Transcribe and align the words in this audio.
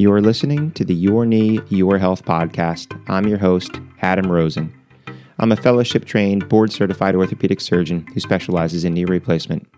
You 0.00 0.10
are 0.14 0.22
listening 0.22 0.70
to 0.70 0.84
the 0.86 0.94
Your 0.94 1.26
Knee, 1.26 1.60
Your 1.68 1.98
Health 1.98 2.24
podcast. 2.24 2.98
I'm 3.10 3.28
your 3.28 3.36
host, 3.36 3.70
Adam 4.00 4.32
Rosen. 4.32 4.72
I'm 5.38 5.52
a 5.52 5.56
fellowship 5.56 6.06
trained, 6.06 6.48
board 6.48 6.72
certified 6.72 7.14
orthopedic 7.14 7.60
surgeon 7.60 8.06
who 8.14 8.20
specializes 8.20 8.82
in 8.82 8.94
knee 8.94 9.04
replacement. 9.04 9.68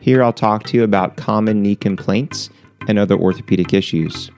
Here 0.00 0.22
I'll 0.22 0.32
talk 0.32 0.62
to 0.66 0.76
you 0.76 0.84
about 0.84 1.16
common 1.16 1.60
knee 1.60 1.74
complaints 1.74 2.50
and 2.86 3.00
other 3.00 3.16
orthopedic 3.16 3.74
issues. 3.74 4.30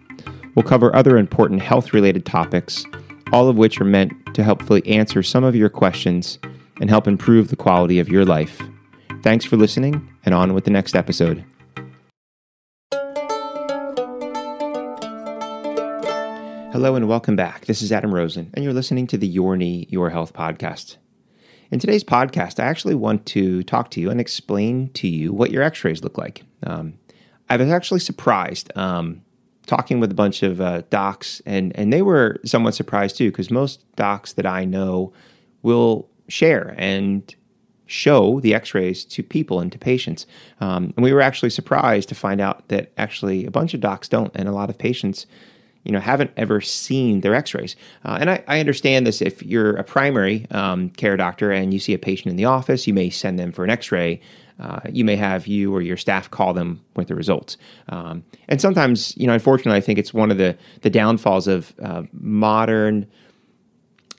We'll 0.55 0.63
cover 0.63 0.97
other 0.97 1.19
important 1.19 1.61
health 1.61 1.93
related 1.93 2.25
topics, 2.25 2.87
all 3.31 3.51
of 3.51 3.59
which 3.59 3.79
are 3.79 3.85
meant 3.85 4.15
to 4.35 4.43
helpfully 4.43 4.87
answer 4.87 5.23
some 5.23 5.45
of 5.45 5.55
your 5.55 5.69
questions 5.69 6.39
and 6.81 6.89
help 6.89 7.07
improve 7.07 7.49
the 7.49 7.57
quality 7.57 7.99
of 7.99 8.09
your 8.09 8.25
life. 8.25 8.63
Thanks 9.23 9.45
for 9.45 9.59
listening, 9.59 10.09
and 10.25 10.35
on 10.35 10.55
with 10.55 10.65
the 10.65 10.71
next 10.71 10.97
episode. 10.97 11.45
Hello 16.77 16.95
and 16.95 17.09
welcome 17.09 17.37
back. 17.37 17.65
This 17.65 17.81
is 17.81 17.91
Adam 17.91 18.15
Rosen, 18.15 18.51
and 18.53 18.63
you're 18.63 18.75
listening 18.75 19.07
to 19.07 19.17
the 19.17 19.27
Your 19.27 19.57
Knee, 19.57 19.87
Your 19.89 20.11
Health 20.11 20.35
podcast. 20.35 20.99
In 21.71 21.79
today's 21.79 22.05
podcast, 22.05 22.61
I 22.63 22.67
actually 22.67 22.95
want 22.95 23.25
to 23.29 23.63
talk 23.63 23.91
to 23.93 24.01
you 24.03 24.11
and 24.11 24.21
explain 24.21 24.91
to 24.91 25.09
you 25.09 25.33
what 25.33 25.51
your 25.51 25.63
x 25.63 25.83
rays 25.85 26.05
look 26.05 26.19
like. 26.19 26.43
Um, 26.65 26.99
I 27.49 27.57
was 27.57 27.71
actually 27.71 28.01
surprised 28.01 28.77
um, 28.77 29.23
talking 29.65 30.01
with 30.01 30.11
a 30.11 30.15
bunch 30.15 30.43
of 30.43 30.61
uh, 30.61 30.83
docs, 30.91 31.41
and, 31.47 31.75
and 31.79 31.95
they 31.95 32.03
were 32.03 32.41
somewhat 32.45 32.75
surprised 32.75 33.17
too, 33.17 33.31
because 33.31 33.51
most 33.51 33.83
docs 33.97 34.35
that 34.35 34.45
I 34.45 34.67
know 34.67 35.15
will 35.63 36.11
share 36.29 36.75
and 36.77 37.35
show 37.87 38.39
the 38.41 38.53
x-rays 38.53 39.03
to 39.07 39.23
people 39.23 39.61
and 39.61 39.73
to 39.73 39.79
patients 39.79 40.27
um, 40.61 40.93
and 40.97 41.05
we 41.05 41.13
were 41.13 41.21
actually 41.21 41.49
surprised 41.49 42.09
to 42.09 42.17
find 42.17 42.41
out 42.41 42.67
that 42.67 42.91
actually 42.99 43.47
a 43.47 43.51
bunch 43.51 43.75
of 43.75 43.81
docs 43.81 44.09
don't 44.09 44.33
and 44.35 44.49
a 44.49 44.53
lot 44.53 44.69
of 44.69 44.77
patients 44.77 45.25
you 45.87 45.93
know 45.93 46.01
haven't 46.01 46.33
ever 46.37 46.61
seen 46.61 47.21
their 47.21 47.35
x-rays. 47.35 47.77
Uh, 48.05 48.19
and 48.21 48.31
I, 48.31 48.45
I, 48.49 48.61
understand 48.61 49.07
this 49.07 49.23
if 49.23 49.43
you're 49.43 49.77
a 49.77 49.85
primary 49.85 50.47
um, 50.51 50.91
care 50.91 51.17
doctor 51.17 51.53
and 51.53 51.73
you 51.73 51.79
see 51.79 51.95
a 51.95 51.99
patient 51.99 52.27
in 52.27 52.37
the 52.37 52.45
office 52.45 52.87
you 52.87 52.93
may 52.93 53.09
send 53.09 53.39
them 53.39 53.53
for 53.53 53.65
an 53.65 53.71
x-ray. 53.71 54.21
Uh, 54.59 54.81
you 54.91 55.05
may 55.05 55.17
have 55.17 55.47
you 55.47 55.73
or 55.75 55.83
your 55.83 55.99
staff 55.99 56.31
call 56.31 56.55
them 56.55 56.81
with 56.97 57.09
the 57.09 57.15
results. 57.15 57.57
Um, 57.89 58.25
and 58.49 58.61
sometimes 58.61 59.17
you 59.17 59.27
know 59.27 59.35
unfortunately 59.35 59.79
i 59.79 59.81
think 59.81 59.99
it's 59.99 60.13
one 60.13 60.31
of 60.31 60.39
the 60.39 60.57
the 60.83 60.91
downfalls 60.91 61.47
of 61.47 61.75
uh, 61.83 62.03
modern 62.13 63.07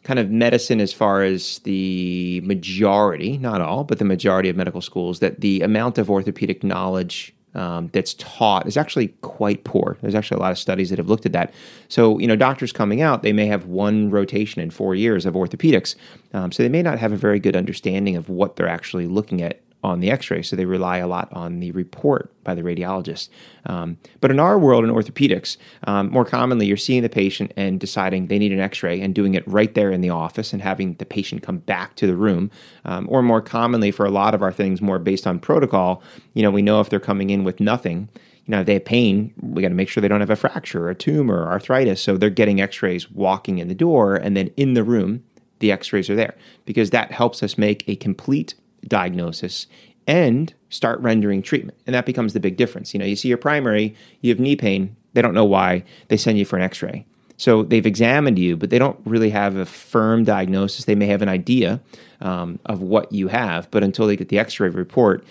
kind 0.04 0.20
of 0.20 0.32
medicine 0.32 0.80
as 0.80 0.94
far 0.94 1.22
as 1.22 1.60
the 1.60 2.40
majority 2.46 3.38
not 3.38 3.60
all 3.60 3.84
but 3.84 4.00
the 4.00 4.06
majority 4.06 4.48
of 4.48 4.56
medical 4.56 4.80
schools 4.80 5.20
that 5.20 5.42
the 5.42 5.62
amount 5.62 5.98
of 5.98 6.10
orthopedic 6.10 6.64
knowledge 6.64 7.36
um, 7.58 7.90
that's 7.92 8.14
taught 8.16 8.68
is 8.68 8.78
actually 8.78 9.10
quite 9.22 9.64
poor. 9.64 9.98
There's 10.02 10.16
actually 10.16 10.38
a 10.38 10.42
lot 10.42 10.52
of 10.52 10.58
studies 10.58 10.90
that 10.90 11.00
have 11.00 11.10
looked 11.10 11.26
at 11.26 11.34
that. 11.34 11.54
So, 11.90 12.20
you 12.20 12.28
know, 12.28 12.36
doctors 12.36 12.72
coming 12.72 13.02
out, 13.02 13.24
they 13.24 13.34
may 13.34 13.48
have 13.48 13.66
one 13.66 14.10
rotation 14.10 14.62
in 14.62 14.70
four 14.70 14.96
years 14.96 15.26
of 15.26 15.34
orthopedics. 15.34 15.96
Um, 16.34 16.52
so 16.52 16.64
they 16.64 16.70
may 16.70 16.82
not 16.82 17.00
have 17.00 17.12
a 17.12 17.18
very 17.18 17.40
good 17.40 17.56
understanding 17.56 18.16
of 18.16 18.30
what 18.30 18.56
they're 18.56 18.70
actually 18.70 19.08
looking 19.08 19.42
at 19.42 19.60
on 19.88 20.00
the 20.00 20.12
x 20.12 20.30
ray. 20.30 20.42
So 20.42 20.56
they 20.56 20.66
rely 20.66 20.98
a 20.98 21.08
lot 21.08 21.30
on 21.32 21.60
the 21.60 21.72
report 21.72 22.32
by 22.44 22.56
the 22.56 22.62
radiologist. 22.62 23.30
Um, 23.66 23.98
but 24.22 24.32
in 24.32 24.40
our 24.40 24.58
world 24.58 24.84
in 24.84 24.92
orthopedics, 24.92 25.58
um, 25.86 26.10
more 26.12 26.26
commonly 26.26 26.66
you're 26.66 26.78
seeing 26.78 27.04
the 27.04 27.10
patient 27.10 27.52
and 27.58 27.80
deciding 27.80 28.28
they 28.28 28.40
need 28.40 28.52
an 28.52 28.60
x 28.60 28.84
ray 28.84 29.02
and 29.02 29.14
doing 29.14 29.34
it 29.34 29.48
right 29.48 29.74
there 29.74 29.92
in 29.92 30.02
the 30.02 30.10
office 30.10 30.54
and 30.54 30.62
having 30.62 30.94
the 30.96 31.06
patient 31.06 31.44
come 31.44 31.60
back 31.60 31.96
to 31.96 32.08
the 32.08 32.16
room. 32.16 32.52
Um, 32.86 33.08
or 33.10 33.22
more 33.22 33.42
commonly 33.42 33.92
for 33.92 34.06
a 34.06 34.12
lot 34.12 34.34
of 34.36 34.42
our 34.42 34.52
things, 34.52 34.82
more 34.82 35.00
based 35.00 35.28
on 35.28 35.40
protocol, 35.40 36.02
you 36.34 36.44
know, 36.44 36.52
we 36.52 36.62
know 36.62 36.80
if 36.82 36.90
they're 36.90 37.00
coming 37.00 37.30
in 37.30 37.44
with 37.44 37.60
nothing 37.60 38.10
you 38.48 38.54
know, 38.54 38.62
if 38.62 38.66
they 38.66 38.76
have 38.76 38.86
pain, 38.86 39.34
we 39.42 39.62
got 39.62 39.68
to 39.68 39.76
make 39.76 39.90
sure 39.90 40.00
they 40.00 40.08
don't 40.08 40.22
have 40.22 40.30
a 40.30 40.36
fracture 40.38 40.86
or 40.86 40.90
a 40.90 40.96
tumor 40.96 41.44
or 41.44 41.52
arthritis. 41.52 42.02
So 42.02 42.16
they're 42.16 42.30
getting 42.30 42.62
x 42.62 42.82
rays 42.82 43.12
walking 43.12 43.58
in 43.58 43.68
the 43.68 43.76
door, 43.76 44.16
and 44.16 44.38
then 44.38 44.52
in 44.56 44.74
the 44.74 44.86
room, 44.86 45.26
the 45.60 45.72
x 45.72 45.92
rays 45.92 46.10
are 46.10 46.16
there 46.16 46.36
because 46.66 46.92
that 46.92 47.12
helps 47.12 47.44
us 47.44 47.58
make 47.58 47.84
a 47.88 47.96
complete 47.98 48.56
diagnosis 48.88 49.68
and 50.08 50.54
start 50.70 51.00
rendering 51.00 51.42
treatment. 51.42 51.78
And 51.86 51.94
that 51.94 52.06
becomes 52.06 52.34
the 52.34 52.40
big 52.40 52.58
difference. 52.58 52.94
You 52.94 53.00
know, 53.00 53.06
you 53.06 53.16
see 53.16 53.28
your 53.28 53.38
primary, 53.38 53.96
you 54.22 54.32
have 54.32 54.40
knee 54.40 54.56
pain, 54.56 54.96
they 55.14 55.22
don't 55.22 55.34
know 55.34 55.46
why, 55.46 55.84
they 56.08 56.18
send 56.18 56.38
you 56.38 56.46
for 56.46 56.56
an 56.56 56.64
x 56.64 56.82
ray. 56.82 57.06
So 57.38 57.64
they've 57.64 57.86
examined 57.86 58.40
you, 58.40 58.58
but 58.58 58.72
they 58.72 58.80
don't 58.80 59.00
really 59.06 59.30
have 59.30 59.58
a 59.58 59.66
firm 59.66 60.24
diagnosis. 60.24 60.86
They 60.86 60.96
may 60.96 61.06
have 61.06 61.22
an 61.22 61.30
idea 61.30 61.82
um, 62.20 62.60
of 62.66 62.82
what 62.82 63.12
you 63.12 63.28
have, 63.28 63.70
but 63.70 63.84
until 63.84 64.08
they 64.08 64.16
get 64.16 64.30
the 64.30 64.40
x 64.40 64.60
ray 64.60 64.70
report, 64.70 65.24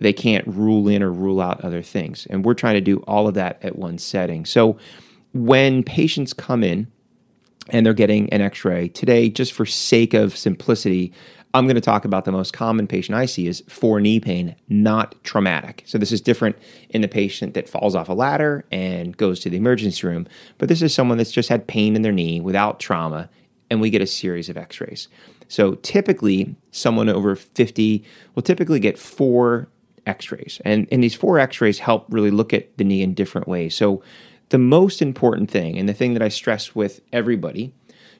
they 0.00 0.12
can't 0.12 0.46
rule 0.46 0.88
in 0.88 1.02
or 1.02 1.10
rule 1.10 1.40
out 1.40 1.60
other 1.62 1.80
things. 1.80 2.26
And 2.28 2.44
we're 2.44 2.54
trying 2.54 2.74
to 2.74 2.80
do 2.80 2.98
all 3.06 3.28
of 3.28 3.34
that 3.34 3.64
at 3.64 3.76
one 3.76 3.96
setting. 3.96 4.44
So 4.44 4.76
when 5.32 5.82
patients 5.82 6.32
come 6.32 6.62
in, 6.62 6.88
and 7.70 7.84
they're 7.84 7.94
getting 7.94 8.30
an 8.30 8.40
x 8.40 8.64
ray. 8.64 8.88
Today, 8.88 9.28
just 9.28 9.52
for 9.52 9.64
sake 9.64 10.14
of 10.14 10.36
simplicity, 10.36 11.12
I'm 11.54 11.66
going 11.66 11.76
to 11.76 11.80
talk 11.80 12.04
about 12.04 12.24
the 12.24 12.32
most 12.32 12.52
common 12.52 12.88
patient 12.88 13.16
I 13.16 13.26
see 13.26 13.46
is 13.46 13.62
for 13.68 14.00
knee 14.00 14.18
pain, 14.18 14.56
not 14.68 15.14
traumatic. 15.22 15.84
So 15.86 15.98
this 15.98 16.10
is 16.10 16.20
different 16.20 16.58
in 16.90 17.00
the 17.00 17.06
patient 17.06 17.54
that 17.54 17.68
falls 17.68 17.94
off 17.94 18.08
a 18.08 18.12
ladder 18.12 18.64
and 18.72 19.16
goes 19.16 19.38
to 19.40 19.50
the 19.50 19.56
emergency 19.56 20.04
room, 20.04 20.26
but 20.58 20.68
this 20.68 20.82
is 20.82 20.92
someone 20.92 21.16
that's 21.16 21.30
just 21.30 21.48
had 21.48 21.68
pain 21.68 21.94
in 21.94 22.02
their 22.02 22.10
knee 22.10 22.40
without 22.40 22.80
trauma, 22.80 23.30
and 23.70 23.80
we 23.80 23.88
get 23.88 24.02
a 24.02 24.06
series 24.06 24.48
of 24.48 24.56
x-rays. 24.56 25.06
So 25.46 25.76
typically, 25.76 26.56
someone 26.72 27.08
over 27.08 27.36
50 27.36 28.04
will 28.34 28.42
typically 28.42 28.80
get 28.80 28.98
four 28.98 29.68
x-rays. 30.06 30.60
And, 30.64 30.88
and 30.90 31.04
these 31.04 31.14
four 31.14 31.38
x-rays 31.38 31.78
help 31.78 32.06
really 32.08 32.32
look 32.32 32.52
at 32.52 32.76
the 32.78 32.84
knee 32.84 33.00
in 33.00 33.14
different 33.14 33.46
ways. 33.46 33.76
So 33.76 34.02
the 34.48 34.58
most 34.58 35.00
important 35.00 35.52
thing, 35.52 35.78
and 35.78 35.88
the 35.88 35.94
thing 35.94 36.14
that 36.14 36.22
I 36.22 36.30
stress 36.30 36.74
with 36.74 37.00
everybody, 37.12 37.72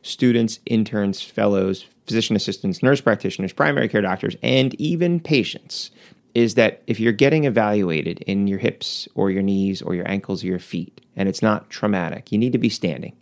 students, 0.04 0.60
interns, 0.66 1.22
fellows, 1.22 1.86
physician 2.06 2.36
assistants, 2.36 2.82
nurse 2.82 3.00
practitioners, 3.00 3.52
primary 3.52 3.88
care 3.88 4.02
doctors, 4.02 4.36
and 4.42 4.74
even 4.74 5.18
patients 5.18 5.90
is 6.34 6.54
that 6.56 6.82
if 6.86 7.00
you're 7.00 7.12
getting 7.12 7.44
evaluated 7.44 8.20
in 8.22 8.46
your 8.46 8.58
hips 8.58 9.08
or 9.14 9.30
your 9.30 9.42
knees 9.42 9.80
or 9.80 9.94
your 9.94 10.08
ankles 10.08 10.44
or 10.44 10.48
your 10.48 10.58
feet 10.58 11.00
and 11.16 11.28
it's 11.28 11.42
not 11.42 11.70
traumatic, 11.70 12.30
you 12.30 12.38
need 12.38 12.52
to 12.52 12.58
be 12.58 12.68
standing. 12.68 13.16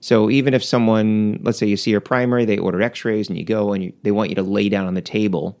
So 0.00 0.28
even 0.28 0.52
if 0.52 0.62
someone, 0.62 1.38
let's 1.42 1.58
say 1.58 1.66
you 1.66 1.76
see 1.76 1.92
your 1.92 2.00
primary, 2.00 2.44
they 2.44 2.58
order 2.58 2.82
x-rays 2.82 3.28
and 3.28 3.38
you 3.38 3.44
go 3.44 3.72
and 3.72 3.84
you, 3.84 3.92
they 4.02 4.10
want 4.10 4.28
you 4.28 4.34
to 4.34 4.42
lay 4.42 4.68
down 4.68 4.86
on 4.86 4.94
the 4.94 5.00
table, 5.00 5.56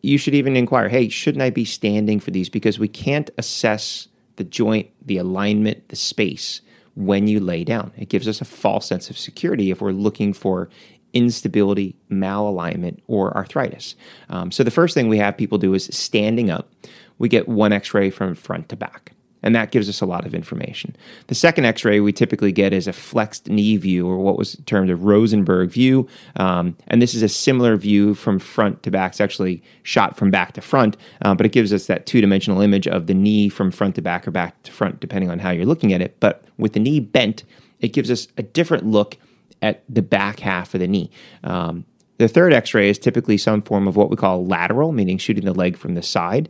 you 0.00 0.16
should 0.16 0.34
even 0.34 0.56
inquire, 0.56 0.88
hey, 0.88 1.08
shouldn't 1.08 1.42
I 1.42 1.50
be 1.50 1.64
standing 1.64 2.20
for 2.20 2.30
these? 2.30 2.48
Because 2.48 2.78
we 2.78 2.88
can't 2.88 3.30
assess 3.36 4.08
the 4.36 4.44
joint, 4.44 4.88
the 5.04 5.18
alignment, 5.18 5.88
the 5.88 5.96
space 5.96 6.60
when 6.94 7.26
you 7.26 7.40
lay 7.40 7.64
down. 7.64 7.92
It 7.96 8.08
gives 8.08 8.28
us 8.28 8.40
a 8.40 8.44
false 8.44 8.86
sense 8.86 9.10
of 9.10 9.18
security 9.18 9.70
if 9.70 9.80
we're 9.80 9.92
looking 9.92 10.32
for 10.32 10.68
instability, 11.12 11.96
malalignment, 12.10 13.00
or 13.06 13.34
arthritis. 13.36 13.94
Um, 14.28 14.50
so 14.50 14.64
the 14.64 14.70
first 14.70 14.94
thing 14.94 15.08
we 15.08 15.18
have 15.18 15.36
people 15.36 15.58
do 15.58 15.74
is 15.74 15.86
standing 15.86 16.50
up. 16.50 16.70
We 17.18 17.28
get 17.28 17.48
one 17.48 17.72
x 17.72 17.94
ray 17.94 18.10
from 18.10 18.34
front 18.34 18.68
to 18.70 18.76
back. 18.76 19.13
And 19.44 19.54
that 19.54 19.70
gives 19.70 19.88
us 19.88 20.00
a 20.00 20.06
lot 20.06 20.26
of 20.26 20.34
information. 20.34 20.96
The 21.28 21.34
second 21.34 21.66
x 21.66 21.84
ray 21.84 22.00
we 22.00 22.12
typically 22.12 22.50
get 22.50 22.72
is 22.72 22.88
a 22.88 22.92
flexed 22.92 23.48
knee 23.48 23.76
view, 23.76 24.08
or 24.08 24.18
what 24.18 24.36
was 24.36 24.56
termed 24.66 24.90
a 24.90 24.96
Rosenberg 24.96 25.70
view. 25.70 26.08
Um, 26.36 26.76
and 26.88 27.00
this 27.00 27.14
is 27.14 27.22
a 27.22 27.28
similar 27.28 27.76
view 27.76 28.14
from 28.14 28.38
front 28.38 28.82
to 28.82 28.90
back. 28.90 29.12
It's 29.12 29.20
actually 29.20 29.62
shot 29.82 30.16
from 30.16 30.30
back 30.32 30.54
to 30.54 30.60
front, 30.60 30.96
uh, 31.22 31.34
but 31.34 31.46
it 31.46 31.52
gives 31.52 31.72
us 31.72 31.86
that 31.86 32.06
two 32.06 32.20
dimensional 32.20 32.60
image 32.60 32.88
of 32.88 33.06
the 33.06 33.14
knee 33.14 33.48
from 33.48 33.70
front 33.70 33.94
to 33.96 34.02
back 34.02 34.26
or 34.26 34.32
back 34.32 34.60
to 34.64 34.72
front, 34.72 34.98
depending 34.98 35.30
on 35.30 35.38
how 35.38 35.50
you're 35.50 35.66
looking 35.66 35.92
at 35.92 36.00
it. 36.00 36.18
But 36.18 36.44
with 36.58 36.72
the 36.72 36.80
knee 36.80 36.98
bent, 36.98 37.44
it 37.80 37.92
gives 37.92 38.10
us 38.10 38.26
a 38.38 38.42
different 38.42 38.86
look 38.86 39.18
at 39.60 39.84
the 39.88 40.02
back 40.02 40.40
half 40.40 40.74
of 40.74 40.80
the 40.80 40.88
knee. 40.88 41.10
Um, 41.44 41.84
the 42.18 42.28
third 42.28 42.52
x 42.52 42.72
ray 42.74 42.88
is 42.88 42.98
typically 42.98 43.36
some 43.36 43.60
form 43.60 43.88
of 43.88 43.96
what 43.96 44.08
we 44.08 44.16
call 44.16 44.46
lateral, 44.46 44.92
meaning 44.92 45.18
shooting 45.18 45.44
the 45.44 45.52
leg 45.52 45.76
from 45.76 45.94
the 45.94 46.02
side. 46.02 46.48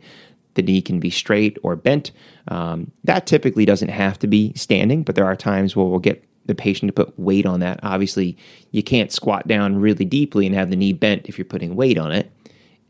The 0.55 0.63
knee 0.63 0.81
can 0.81 0.99
be 0.99 1.09
straight 1.09 1.57
or 1.63 1.75
bent. 1.75 2.11
Um, 2.47 2.91
that 3.03 3.27
typically 3.27 3.65
doesn't 3.65 3.89
have 3.89 4.19
to 4.19 4.27
be 4.27 4.53
standing, 4.55 5.03
but 5.03 5.15
there 5.15 5.25
are 5.25 5.35
times 5.35 5.75
where 5.75 5.85
we'll 5.85 5.99
get 5.99 6.23
the 6.45 6.55
patient 6.55 6.89
to 6.89 6.93
put 6.93 7.17
weight 7.19 7.45
on 7.45 7.59
that. 7.59 7.79
Obviously, 7.83 8.37
you 8.71 8.83
can't 8.83 9.11
squat 9.11 9.47
down 9.47 9.77
really 9.77 10.05
deeply 10.05 10.45
and 10.45 10.55
have 10.55 10.69
the 10.69 10.75
knee 10.75 10.93
bent 10.93 11.27
if 11.27 11.37
you're 11.37 11.45
putting 11.45 11.75
weight 11.75 11.97
on 11.97 12.11
it. 12.11 12.31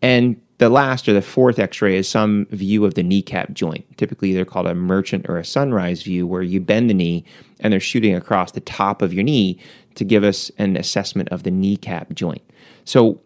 And 0.01 0.39
the 0.57 0.69
last 0.69 1.07
or 1.09 1.13
the 1.13 1.21
fourth 1.21 1.59
x 1.59 1.81
ray 1.81 1.97
is 1.97 2.07
some 2.07 2.47
view 2.51 2.85
of 2.85 2.93
the 2.93 3.03
kneecap 3.03 3.53
joint. 3.53 3.97
Typically, 3.97 4.33
they're 4.33 4.45
called 4.45 4.67
a 4.67 4.75
merchant 4.75 5.27
or 5.27 5.37
a 5.37 5.45
sunrise 5.45 6.03
view, 6.03 6.25
where 6.25 6.41
you 6.41 6.61
bend 6.61 6.89
the 6.89 6.93
knee 6.93 7.25
and 7.59 7.73
they're 7.73 7.79
shooting 7.79 8.15
across 8.15 8.51
the 8.51 8.61
top 8.61 9.01
of 9.01 9.13
your 9.13 9.23
knee 9.23 9.59
to 9.95 10.03
give 10.03 10.23
us 10.23 10.51
an 10.57 10.77
assessment 10.77 11.29
of 11.29 11.43
the 11.43 11.51
kneecap 11.51 12.13
joint. 12.13 12.41
So, 12.85 13.21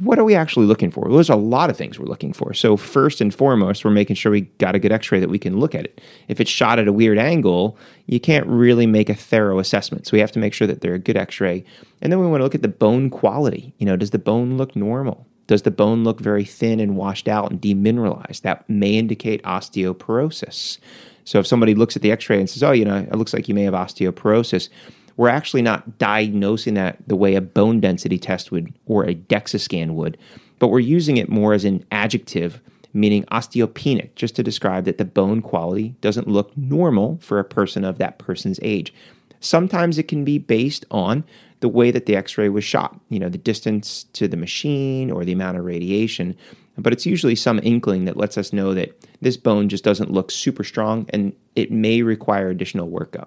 what 0.00 0.18
are 0.18 0.24
we 0.24 0.34
actually 0.34 0.66
looking 0.66 0.90
for? 0.90 1.02
Well, 1.02 1.14
there's 1.14 1.30
a 1.30 1.36
lot 1.36 1.70
of 1.70 1.76
things 1.76 1.98
we're 1.98 2.06
looking 2.06 2.32
for. 2.32 2.54
So, 2.54 2.76
first 2.76 3.20
and 3.20 3.34
foremost, 3.34 3.84
we're 3.84 3.90
making 3.90 4.16
sure 4.16 4.30
we 4.30 4.42
got 4.42 4.74
a 4.74 4.78
good 4.78 4.92
x 4.92 5.10
ray 5.10 5.18
that 5.18 5.28
we 5.28 5.38
can 5.38 5.58
look 5.58 5.74
at 5.74 5.84
it. 5.84 6.00
If 6.28 6.40
it's 6.40 6.50
shot 6.50 6.78
at 6.78 6.86
a 6.86 6.92
weird 6.92 7.18
angle, 7.18 7.76
you 8.06 8.20
can't 8.20 8.46
really 8.46 8.86
make 8.86 9.08
a 9.08 9.14
thorough 9.14 9.58
assessment. 9.58 10.06
So, 10.06 10.12
we 10.12 10.20
have 10.20 10.32
to 10.32 10.38
make 10.38 10.54
sure 10.54 10.66
that 10.66 10.80
they're 10.80 10.94
a 10.94 10.98
good 10.98 11.16
x 11.16 11.40
ray. 11.40 11.64
And 12.00 12.12
then 12.12 12.20
we 12.20 12.26
want 12.26 12.40
to 12.40 12.44
look 12.44 12.54
at 12.54 12.62
the 12.62 12.68
bone 12.68 13.10
quality. 13.10 13.74
You 13.78 13.86
know, 13.86 13.96
does 13.96 14.10
the 14.10 14.18
bone 14.18 14.56
look 14.56 14.76
normal? 14.76 15.26
Does 15.48 15.62
the 15.62 15.70
bone 15.70 16.04
look 16.04 16.20
very 16.20 16.44
thin 16.44 16.78
and 16.78 16.96
washed 16.96 17.26
out 17.26 17.50
and 17.50 17.60
demineralized? 17.60 18.42
That 18.42 18.68
may 18.68 18.94
indicate 18.96 19.42
osteoporosis. 19.42 20.78
So 21.24 21.38
if 21.38 21.46
somebody 21.46 21.74
looks 21.74 21.96
at 21.96 22.02
the 22.02 22.12
x 22.12 22.30
ray 22.30 22.38
and 22.38 22.48
says, 22.48 22.62
oh, 22.62 22.72
you 22.72 22.84
know, 22.84 22.96
it 22.96 23.14
looks 23.14 23.32
like 23.32 23.48
you 23.48 23.54
may 23.54 23.64
have 23.64 23.74
osteoporosis, 23.74 24.68
we're 25.18 25.28
actually 25.28 25.62
not 25.62 25.98
diagnosing 25.98 26.74
that 26.74 26.96
the 27.06 27.16
way 27.16 27.34
a 27.34 27.40
bone 27.40 27.80
density 27.80 28.18
test 28.18 28.50
would 28.52 28.72
or 28.86 29.04
a 29.04 29.16
DEXA 29.16 29.60
scan 29.60 29.96
would, 29.96 30.16
but 30.60 30.68
we're 30.68 30.78
using 30.78 31.16
it 31.16 31.28
more 31.28 31.52
as 31.52 31.64
an 31.64 31.84
adjective, 31.90 32.60
meaning 32.94 33.24
osteopenic, 33.24 34.14
just 34.14 34.36
to 34.36 34.44
describe 34.44 34.84
that 34.84 34.96
the 34.96 35.04
bone 35.04 35.42
quality 35.42 35.96
doesn't 36.00 36.28
look 36.28 36.56
normal 36.56 37.18
for 37.20 37.40
a 37.40 37.44
person 37.44 37.84
of 37.84 37.98
that 37.98 38.18
person's 38.18 38.60
age. 38.62 38.94
Sometimes 39.40 39.98
it 39.98 40.06
can 40.08 40.24
be 40.24 40.38
based 40.38 40.86
on 40.90 41.24
the 41.60 41.68
way 41.68 41.90
that 41.90 42.06
the 42.06 42.14
x 42.14 42.38
ray 42.38 42.48
was 42.48 42.62
shot, 42.62 42.98
you 43.08 43.18
know, 43.18 43.28
the 43.28 43.38
distance 43.38 44.04
to 44.12 44.28
the 44.28 44.36
machine 44.36 45.10
or 45.10 45.24
the 45.24 45.32
amount 45.32 45.58
of 45.58 45.64
radiation. 45.64 46.36
But 46.76 46.92
it's 46.92 47.06
usually 47.06 47.34
some 47.34 47.58
inkling 47.64 48.04
that 48.04 48.16
lets 48.16 48.38
us 48.38 48.52
know 48.52 48.72
that 48.74 48.96
this 49.20 49.36
bone 49.36 49.68
just 49.68 49.82
doesn't 49.82 50.12
look 50.12 50.30
super 50.30 50.62
strong 50.62 51.06
and 51.08 51.32
it 51.56 51.72
may 51.72 52.02
require 52.02 52.50
additional 52.50 52.88
workup. 52.88 53.26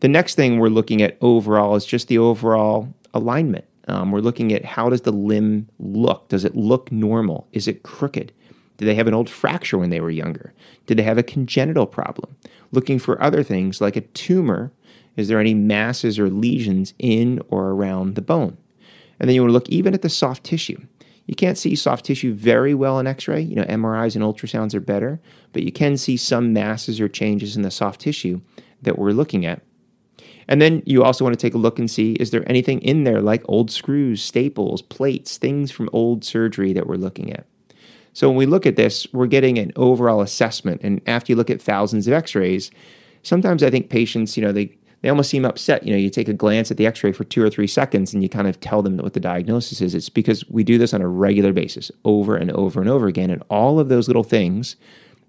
The 0.00 0.08
next 0.08 0.36
thing 0.36 0.58
we're 0.58 0.68
looking 0.68 1.02
at 1.02 1.18
overall 1.20 1.74
is 1.74 1.84
just 1.84 2.08
the 2.08 2.18
overall 2.18 2.94
alignment. 3.14 3.64
Um, 3.88 4.12
we're 4.12 4.20
looking 4.20 4.52
at 4.52 4.64
how 4.64 4.90
does 4.90 5.00
the 5.00 5.12
limb 5.12 5.68
look? 5.78 6.28
Does 6.28 6.44
it 6.44 6.54
look 6.54 6.92
normal? 6.92 7.48
Is 7.52 7.66
it 7.66 7.82
crooked? 7.82 8.32
Did 8.76 8.84
they 8.84 8.94
have 8.94 9.08
an 9.08 9.14
old 9.14 9.28
fracture 9.28 9.76
when 9.76 9.90
they 9.90 10.00
were 10.00 10.10
younger? 10.10 10.54
Did 10.86 10.98
they 10.98 11.02
have 11.02 11.18
a 11.18 11.22
congenital 11.22 11.86
problem? 11.86 12.36
Looking 12.70 12.98
for 12.98 13.20
other 13.20 13.42
things 13.42 13.80
like 13.80 13.96
a 13.96 14.02
tumor. 14.02 14.72
Is 15.16 15.26
there 15.26 15.40
any 15.40 15.54
masses 15.54 16.18
or 16.18 16.30
lesions 16.30 16.94
in 16.98 17.40
or 17.48 17.70
around 17.70 18.14
the 18.14 18.22
bone? 18.22 18.56
And 19.18 19.28
then 19.28 19.34
you 19.34 19.42
want 19.42 19.50
to 19.50 19.54
look 19.54 19.68
even 19.68 19.94
at 19.94 20.02
the 20.02 20.08
soft 20.08 20.44
tissue. 20.44 20.80
You 21.26 21.34
can't 21.34 21.58
see 21.58 21.74
soft 21.74 22.04
tissue 22.04 22.34
very 22.34 22.72
well 22.72 23.00
in 23.00 23.08
x 23.08 23.26
ray. 23.26 23.40
You 23.40 23.56
know, 23.56 23.64
MRIs 23.64 24.14
and 24.14 24.24
ultrasounds 24.24 24.74
are 24.74 24.80
better, 24.80 25.20
but 25.52 25.64
you 25.64 25.72
can 25.72 25.96
see 25.96 26.16
some 26.16 26.52
masses 26.52 27.00
or 27.00 27.08
changes 27.08 27.56
in 27.56 27.62
the 27.62 27.70
soft 27.70 28.00
tissue 28.00 28.40
that 28.82 28.96
we're 28.96 29.10
looking 29.10 29.44
at. 29.44 29.60
And 30.48 30.62
then 30.62 30.82
you 30.86 31.04
also 31.04 31.24
want 31.24 31.38
to 31.38 31.46
take 31.46 31.54
a 31.54 31.58
look 31.58 31.78
and 31.78 31.90
see 31.90 32.12
is 32.14 32.30
there 32.30 32.48
anything 32.48 32.80
in 32.80 33.04
there 33.04 33.20
like 33.20 33.42
old 33.44 33.70
screws, 33.70 34.22
staples, 34.22 34.82
plates, 34.82 35.36
things 35.36 35.70
from 35.70 35.90
old 35.92 36.24
surgery 36.24 36.72
that 36.72 36.86
we're 36.86 36.96
looking 36.96 37.32
at. 37.32 37.46
So 38.14 38.28
when 38.28 38.36
we 38.36 38.46
look 38.46 38.66
at 38.66 38.76
this, 38.76 39.06
we're 39.12 39.26
getting 39.26 39.58
an 39.58 39.72
overall 39.76 40.22
assessment. 40.22 40.80
And 40.82 41.00
after 41.06 41.30
you 41.30 41.36
look 41.36 41.50
at 41.50 41.62
thousands 41.62 42.08
of 42.08 42.14
x-rays, 42.14 42.70
sometimes 43.22 43.62
I 43.62 43.70
think 43.70 43.90
patients, 43.90 44.36
you 44.36 44.42
know, 44.42 44.52
they 44.52 44.74
they 45.00 45.08
almost 45.08 45.30
seem 45.30 45.44
upset. 45.44 45.84
You 45.84 45.92
know, 45.92 45.98
you 45.98 46.10
take 46.10 46.28
a 46.28 46.32
glance 46.32 46.72
at 46.72 46.76
the 46.76 46.86
x 46.86 47.04
ray 47.04 47.12
for 47.12 47.24
two 47.24 47.42
or 47.42 47.50
three 47.50 47.68
seconds 47.68 48.12
and 48.12 48.22
you 48.22 48.28
kind 48.28 48.48
of 48.48 48.58
tell 48.58 48.82
them 48.82 48.96
what 48.96 49.12
the 49.12 49.20
diagnosis 49.20 49.80
is. 49.80 49.94
It's 49.94 50.08
because 50.08 50.48
we 50.48 50.64
do 50.64 50.78
this 50.78 50.92
on 50.92 51.02
a 51.02 51.08
regular 51.08 51.52
basis 51.52 51.92
over 52.04 52.36
and 52.36 52.50
over 52.52 52.80
and 52.80 52.90
over 52.90 53.06
again. 53.06 53.30
And 53.30 53.42
all 53.48 53.78
of 53.78 53.88
those 53.88 54.08
little 54.08 54.24
things 54.24 54.74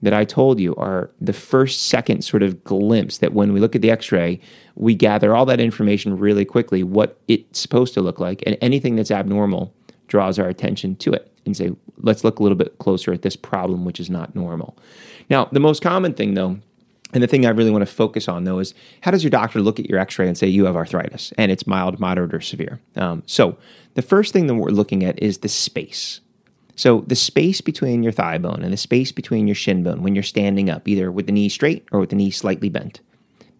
that 0.02 0.14
I 0.14 0.24
told 0.24 0.60
you 0.60 0.76
are 0.76 1.10
the 1.20 1.34
first 1.34 1.88
second 1.88 2.24
sort 2.24 2.44
of 2.44 2.64
glimpse 2.64 3.18
that 3.18 3.34
when 3.34 3.54
we 3.54 3.60
look 3.60 3.76
at 3.76 3.82
the 3.82 3.92
x 3.92 4.12
ray, 4.12 4.40
we 4.76 4.96
gather 4.96 5.36
all 5.36 5.46
that 5.46 5.60
information 5.60 6.18
really 6.18 6.46
quickly, 6.46 6.84
what 6.84 7.20
it's 7.28 7.60
supposed 7.60 7.94
to 7.96 8.02
look 8.02 8.20
like, 8.20 8.42
and 8.46 8.58
anything 8.62 8.96
that's 8.96 9.12
abnormal 9.12 9.74
draws 10.08 10.40
our 10.40 10.48
attention 10.48 10.96
to 10.98 11.14
it 11.14 11.32
and 11.46 11.56
say, 11.56 11.72
let's 11.98 12.24
look 12.24 12.40
a 12.40 12.44
little 12.44 12.58
bit 12.58 12.78
closer 12.80 13.12
at 13.12 13.22
this 13.22 13.36
problem, 13.36 13.86
which 13.86 14.00
is 14.00 14.10
not 14.10 14.36
normal. 14.36 14.78
Now, 15.30 15.46
the 15.52 15.60
most 15.60 15.82
common 15.82 16.14
thing, 16.14 16.34
though, 16.34 16.60
and 17.14 17.24
the 17.24 17.28
thing 17.28 17.46
I 17.46 17.50
really 17.50 17.72
want 17.72 17.82
to 17.82 17.94
focus 17.94 18.28
on, 18.28 18.44
though, 18.44 18.60
is 18.60 18.74
how 19.02 19.12
does 19.12 19.24
your 19.24 19.32
doctor 19.32 19.62
look 19.62 19.80
at 19.80 19.90
your 19.90 20.00
x 20.00 20.18
ray 20.20 20.28
and 20.28 20.38
say 20.38 20.48
you 20.48 20.66
have 20.66 20.76
arthritis 20.76 21.34
and 21.38 21.52
it's 21.52 21.66
mild, 21.66 22.00
moderate, 22.00 22.34
or 22.34 22.42
severe? 22.42 22.80
Um, 22.96 23.24
so, 23.26 23.58
the 23.96 24.02
first 24.02 24.32
thing 24.32 24.48
that 24.48 24.56
we're 24.56 24.70
looking 24.70 25.04
at 25.04 25.22
is 25.22 25.40
the 25.40 25.50
space. 25.50 26.22
So 26.80 27.04
the 27.08 27.16
space 27.18 27.60
between 27.60 28.04
your 28.04 28.14
thigh 28.14 28.38
bone 28.38 28.62
and 28.64 28.72
the 28.72 28.78
space 28.78 29.12
between 29.12 29.50
your 29.50 29.56
shin 29.56 29.84
bone 29.84 30.02
when 30.02 30.16
you're 30.16 30.24
standing 30.24 30.70
up, 30.70 30.88
either 30.88 31.12
with 31.12 31.26
the 31.26 31.34
knee 31.34 31.50
straight 31.50 31.86
or 31.92 32.00
with 32.00 32.10
the 32.10 32.16
knee 32.16 32.32
slightly 32.32 32.70
bent, 32.70 33.02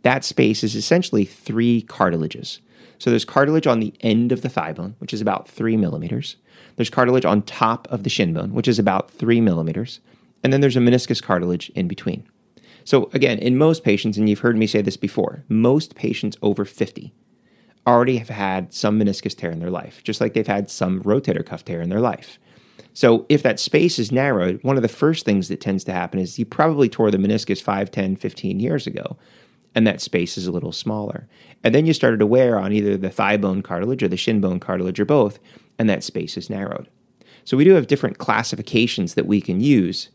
that 0.04 0.24
space 0.24 0.64
is 0.64 0.74
essentially 0.74 1.26
three 1.26 1.82
cartilages. 1.82 2.62
So 2.98 3.10
there's 3.10 3.26
cartilage 3.26 3.68
on 3.68 3.82
the 3.82 3.94
end 4.00 4.32
of 4.32 4.42
the 4.42 4.48
thigh 4.48 4.72
bone, 4.72 4.96
which 5.00 5.14
is 5.14 5.20
about 5.20 5.50
three 5.50 5.76
millimeters. 5.76 6.38
There's 6.78 6.90
cartilage 6.90 7.26
on 7.26 7.42
top 7.42 7.90
of 7.92 8.04
the 8.04 8.10
shin 8.10 8.34
bone, 8.34 8.54
which 8.54 8.70
is 8.70 8.80
about 8.80 9.12
three 9.12 9.42
millimeters. 9.42 10.00
And 10.42 10.54
then 10.54 10.62
there's 10.62 10.78
a 10.78 10.80
meniscus 10.80 11.22
cartilage 11.22 11.70
in 11.72 11.90
between. 11.90 12.26
So 12.86 13.10
again, 13.12 13.38
in 13.40 13.58
most 13.58 13.84
patients, 13.84 14.18
and 14.18 14.30
you've 14.30 14.40
heard 14.40 14.56
me 14.56 14.66
say 14.66 14.82
this 14.82 14.96
before, 14.96 15.44
most 15.50 15.94
patients 15.94 16.38
over 16.42 16.64
50 16.64 17.14
already 17.86 18.16
have 18.20 18.30
had 18.30 18.74
some 18.74 18.98
meniscus 18.98 19.36
tear 19.36 19.52
in 19.52 19.60
their 19.60 19.70
life, 19.70 20.02
just 20.06 20.22
like 20.22 20.36
they've 20.36 20.48
had 20.48 20.70
some 20.70 21.04
rotator 21.04 21.46
cuff 21.46 21.66
tear 21.66 21.82
in 21.82 21.90
their 21.90 22.00
life. 22.00 22.40
So 22.94 23.26
if 23.30 23.44
that 23.44 23.60
space 23.60 24.00
is 24.00 24.12
narrowed, 24.12 24.60
one 24.64 24.76
of 24.76 24.82
the 24.82 24.88
first 24.88 25.26
things 25.26 25.48
that 25.48 25.62
tends 25.62 25.84
to 25.86 25.94
happen 25.94 26.20
is 26.20 26.40
you 26.40 26.46
probably 26.46 26.90
tore 26.90 27.12
the 27.12 27.18
meniscus 27.18 27.62
5, 27.62 27.92
10, 27.92 28.16
15 28.16 28.60
years 28.60 28.88
ago, 28.88 29.18
and 29.76 29.86
that 29.86 30.02
space 30.02 30.38
is 30.38 30.48
a 30.48 30.52
little 30.52 30.72
smaller. 30.72 31.28
And 31.64 31.74
then 31.74 31.86
you 31.86 31.94
started 31.94 32.20
to 32.20 32.26
wear 32.26 32.60
on 32.60 32.74
either 32.74 32.98
the 32.98 33.10
thigh 33.10 33.38
bone 33.38 33.62
cartilage 33.62 34.04
or 34.04 34.08
the 34.08 34.18
shin 34.18 34.42
bone 34.42 34.60
cartilage 34.60 35.00
or 35.00 35.06
both, 35.06 35.40
and 35.78 35.90
that 35.90 36.04
space 36.04 36.38
is 36.38 36.50
narrowed. 36.50 36.90
So 37.46 37.58
we 37.58 37.64
do 37.64 37.74
have 37.74 37.88
different 37.88 38.18
classifications 38.18 39.14
that 39.14 39.26
we 39.26 39.42
can 39.42 39.62
use. 39.62 40.10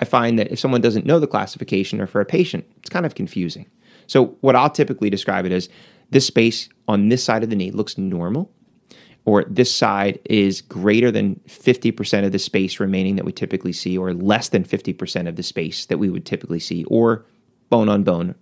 I 0.00 0.04
find 0.04 0.38
that 0.38 0.50
if 0.52 0.58
someone 0.58 0.80
doesn't 0.80 1.06
know 1.06 1.18
the 1.18 1.26
classification 1.26 2.00
or 2.00 2.06
for 2.06 2.20
a 2.20 2.26
patient, 2.26 2.64
it's 2.78 2.90
kind 2.90 3.06
of 3.06 3.14
confusing. 3.14 3.66
So 4.06 4.36
what 4.40 4.56
I'll 4.56 4.70
typically 4.70 5.10
describe 5.10 5.46
it 5.46 5.52
as 5.52 5.68
this 6.10 6.26
space 6.26 6.68
on 6.88 7.08
this 7.08 7.22
side 7.22 7.42
of 7.42 7.50
the 7.50 7.56
knee 7.56 7.70
looks 7.70 7.96
normal 7.96 8.50
or 9.30 9.44
this 9.44 9.72
side 9.72 10.18
is 10.24 10.60
greater 10.60 11.12
than 11.12 11.36
50% 11.46 12.24
of 12.24 12.32
the 12.32 12.38
space 12.40 12.80
remaining 12.80 13.14
that 13.14 13.24
we 13.24 13.30
typically 13.30 13.72
see, 13.72 13.96
or 13.96 14.12
less 14.12 14.48
than 14.48 14.64
50% 14.64 15.28
of 15.28 15.36
the 15.36 15.44
space 15.44 15.86
that 15.86 15.98
we 15.98 16.10
would 16.10 16.26
typically 16.26 16.58
see, 16.58 16.82
or 16.86 17.24
bone 17.68 17.88
on 17.88 18.02
bone. 18.02 18.34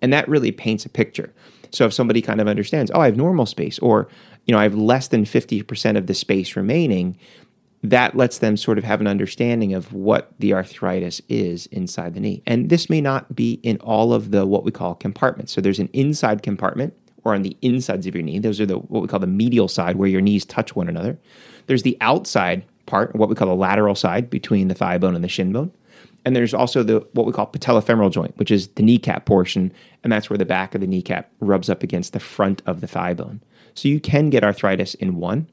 And 0.00 0.12
that 0.12 0.28
really 0.28 0.52
paints 0.52 0.86
a 0.86 0.88
picture. 0.88 1.34
So 1.72 1.86
if 1.86 1.92
somebody 1.92 2.22
kind 2.22 2.40
of 2.40 2.46
understands, 2.46 2.92
oh, 2.94 3.00
I 3.00 3.06
have 3.06 3.16
normal 3.16 3.46
space, 3.46 3.80
or 3.80 4.06
you 4.46 4.52
know, 4.52 4.60
I 4.60 4.62
have 4.62 4.76
less 4.76 5.08
than 5.08 5.24
50% 5.24 5.96
of 5.98 6.06
the 6.06 6.14
space 6.14 6.54
remaining, 6.54 7.18
that 7.82 8.16
lets 8.16 8.38
them 8.38 8.56
sort 8.56 8.78
of 8.78 8.84
have 8.84 9.00
an 9.00 9.08
understanding 9.08 9.74
of 9.74 9.92
what 9.92 10.32
the 10.38 10.54
arthritis 10.54 11.20
is 11.28 11.66
inside 11.66 12.14
the 12.14 12.20
knee. 12.20 12.44
And 12.46 12.70
this 12.70 12.88
may 12.88 13.00
not 13.00 13.34
be 13.34 13.54
in 13.64 13.78
all 13.78 14.12
of 14.12 14.30
the 14.30 14.46
what 14.46 14.62
we 14.62 14.70
call 14.70 14.94
compartments. 14.94 15.52
So 15.52 15.60
there's 15.60 15.80
an 15.80 15.90
inside 15.92 16.44
compartment 16.44 16.94
or 17.28 17.34
on 17.34 17.42
the 17.42 17.56
insides 17.62 18.06
of 18.06 18.14
your 18.14 18.22
knee. 18.22 18.38
Those 18.38 18.60
are 18.60 18.66
the 18.66 18.78
what 18.78 19.02
we 19.02 19.08
call 19.08 19.20
the 19.20 19.26
medial 19.26 19.68
side 19.68 19.96
where 19.96 20.08
your 20.08 20.20
knees 20.20 20.44
touch 20.44 20.74
one 20.74 20.88
another. 20.88 21.18
There's 21.66 21.82
the 21.82 21.96
outside 22.00 22.64
part, 22.86 23.14
what 23.14 23.28
we 23.28 23.34
call 23.34 23.48
the 23.48 23.54
lateral 23.54 23.94
side 23.94 24.30
between 24.30 24.68
the 24.68 24.74
thigh 24.74 24.98
bone 24.98 25.14
and 25.14 25.22
the 25.22 25.28
shin 25.28 25.52
bone. 25.52 25.72
And 26.24 26.34
there's 26.34 26.54
also 26.54 26.82
the 26.82 27.06
what 27.12 27.26
we 27.26 27.32
call 27.32 27.46
patellofemoral 27.46 28.10
joint, 28.10 28.36
which 28.36 28.50
is 28.50 28.68
the 28.68 28.82
kneecap 28.82 29.24
portion, 29.24 29.72
and 30.02 30.12
that's 30.12 30.28
where 30.28 30.38
the 30.38 30.44
back 30.44 30.74
of 30.74 30.80
the 30.80 30.86
kneecap 30.86 31.30
rubs 31.40 31.70
up 31.70 31.82
against 31.82 32.12
the 32.12 32.20
front 32.20 32.62
of 32.66 32.80
the 32.80 32.86
thigh 32.86 33.14
bone. 33.14 33.42
So 33.74 33.88
you 33.88 34.00
can 34.00 34.30
get 34.30 34.44
arthritis 34.44 34.94
in 34.94 35.16
one 35.16 35.48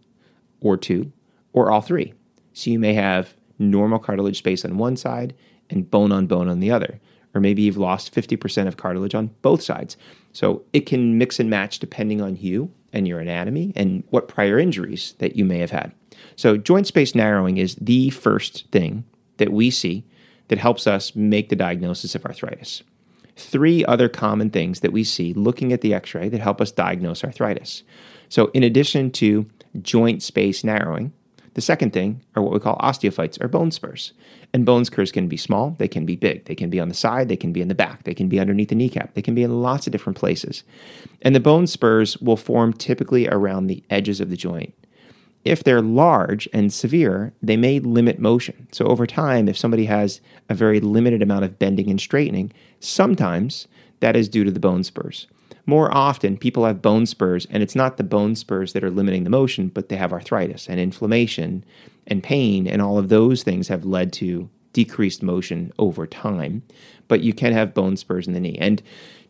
or 0.61 0.77
two 0.77 1.11
or 1.53 1.71
all 1.71 1.81
three. 1.81 2.13
So 2.53 2.71
you 2.71 2.79
may 2.79 2.93
have 2.93 3.35
normal 3.59 3.99
cartilage 3.99 4.37
space 4.37 4.65
on 4.65 4.77
one 4.77 4.97
side 4.97 5.35
and 5.69 5.89
bone 5.89 6.11
on 6.11 6.27
bone 6.27 6.49
on 6.49 6.59
the 6.59 6.71
other. 6.71 6.99
Or 7.35 7.41
maybe 7.41 7.61
you've 7.61 7.77
lost 7.77 8.15
50% 8.15 8.67
of 8.67 8.77
cartilage 8.77 9.13
on 9.13 9.29
both 9.41 9.61
sides. 9.61 9.97
So 10.31 10.63
it 10.73 10.85
can 10.85 11.17
mix 11.17 11.39
and 11.39 11.49
match 11.49 11.79
depending 11.79 12.21
on 12.21 12.37
you 12.37 12.71
and 12.93 13.07
your 13.07 13.19
anatomy 13.19 13.73
and 13.75 14.03
what 14.09 14.29
prior 14.29 14.57
injuries 14.57 15.13
that 15.19 15.35
you 15.35 15.43
may 15.43 15.59
have 15.59 15.71
had. 15.71 15.91
So 16.37 16.57
joint 16.57 16.87
space 16.87 17.13
narrowing 17.13 17.57
is 17.57 17.75
the 17.75 18.09
first 18.09 18.71
thing 18.71 19.03
that 19.37 19.51
we 19.51 19.69
see 19.69 20.05
that 20.47 20.57
helps 20.57 20.87
us 20.87 21.15
make 21.15 21.49
the 21.49 21.55
diagnosis 21.55 22.15
of 22.15 22.25
arthritis. 22.25 22.83
Three 23.35 23.83
other 23.83 24.07
common 24.07 24.49
things 24.49 24.79
that 24.79 24.93
we 24.93 25.03
see 25.03 25.33
looking 25.33 25.73
at 25.73 25.81
the 25.81 25.93
x 25.93 26.13
ray 26.15 26.29
that 26.29 26.39
help 26.39 26.61
us 26.61 26.71
diagnose 26.71 27.23
arthritis. 27.23 27.83
So, 28.29 28.47
in 28.53 28.63
addition 28.63 29.11
to 29.11 29.45
joint 29.81 30.23
space 30.23 30.63
narrowing, 30.63 31.11
the 31.55 31.61
second 31.61 31.91
thing 31.91 32.21
are 32.35 32.43
what 32.43 32.53
we 32.53 32.59
call 32.59 32.77
osteophytes 32.77 33.41
or 33.41 33.47
bone 33.47 33.71
spurs. 33.71 34.13
And 34.55 34.65
bone 34.65 34.85
spurs 34.85 35.11
can 35.11 35.27
be 35.27 35.35
small, 35.35 35.75
they 35.79 35.89
can 35.89 36.05
be 36.05 36.15
big, 36.15 36.45
they 36.45 36.55
can 36.55 36.69
be 36.69 36.79
on 36.79 36.87
the 36.87 36.93
side, 36.93 37.27
they 37.27 37.35
can 37.35 37.51
be 37.51 37.59
in 37.59 37.67
the 37.67 37.75
back, 37.75 38.03
they 38.03 38.13
can 38.13 38.29
be 38.29 38.39
underneath 38.39 38.69
the 38.69 38.75
kneecap, 38.75 39.13
they 39.13 39.21
can 39.21 39.35
be 39.35 39.43
in 39.43 39.61
lots 39.61 39.85
of 39.85 39.91
different 39.91 40.17
places. 40.17 40.63
And 41.21 41.35
the 41.35 41.41
bone 41.41 41.67
spurs 41.67 42.17
will 42.19 42.37
form 42.37 42.71
typically 42.71 43.27
around 43.27 43.67
the 43.67 43.83
edges 43.89 44.21
of 44.21 44.29
the 44.29 44.37
joint. 44.37 44.73
If 45.43 45.65
they're 45.65 45.81
large 45.81 46.47
and 46.53 46.71
severe, 46.71 47.33
they 47.41 47.57
may 47.57 47.81
limit 47.81 48.17
motion. 48.17 48.69
So 48.71 48.85
over 48.85 49.05
time, 49.05 49.49
if 49.49 49.57
somebody 49.57 49.87
has 49.87 50.21
a 50.47 50.55
very 50.55 50.79
limited 50.79 51.21
amount 51.21 51.43
of 51.43 51.59
bending 51.59 51.89
and 51.89 51.99
straightening, 51.99 52.53
sometimes 52.79 53.67
that 53.99 54.15
is 54.15 54.29
due 54.29 54.45
to 54.45 54.51
the 54.51 54.61
bone 54.61 54.85
spurs 54.85 55.27
more 55.65 55.95
often 55.95 56.37
people 56.37 56.65
have 56.65 56.81
bone 56.81 57.05
spurs, 57.05 57.47
and 57.49 57.63
it's 57.63 57.75
not 57.75 57.97
the 57.97 58.03
bone 58.03 58.35
spurs 58.35 58.73
that 58.73 58.83
are 58.83 58.91
limiting 58.91 59.23
the 59.23 59.29
motion, 59.29 59.69
but 59.69 59.89
they 59.89 59.95
have 59.95 60.13
arthritis 60.13 60.69
and 60.69 60.79
inflammation 60.79 61.63
and 62.07 62.21
pain, 62.21 62.67
and 62.67 62.81
all 62.81 62.97
of 62.97 63.09
those 63.09 63.43
things 63.43 63.67
have 63.67 63.85
led 63.85 64.13
to 64.13 64.49
decreased 64.73 65.23
motion 65.23 65.71
over 65.79 66.05
time. 66.05 66.61
But 67.07 67.21
you 67.21 67.33
can 67.33 67.53
have 67.53 67.73
bone 67.73 67.95
spurs 67.97 68.27
in 68.27 68.33
the 68.33 68.39
knee. 68.39 68.57
And 68.59 68.81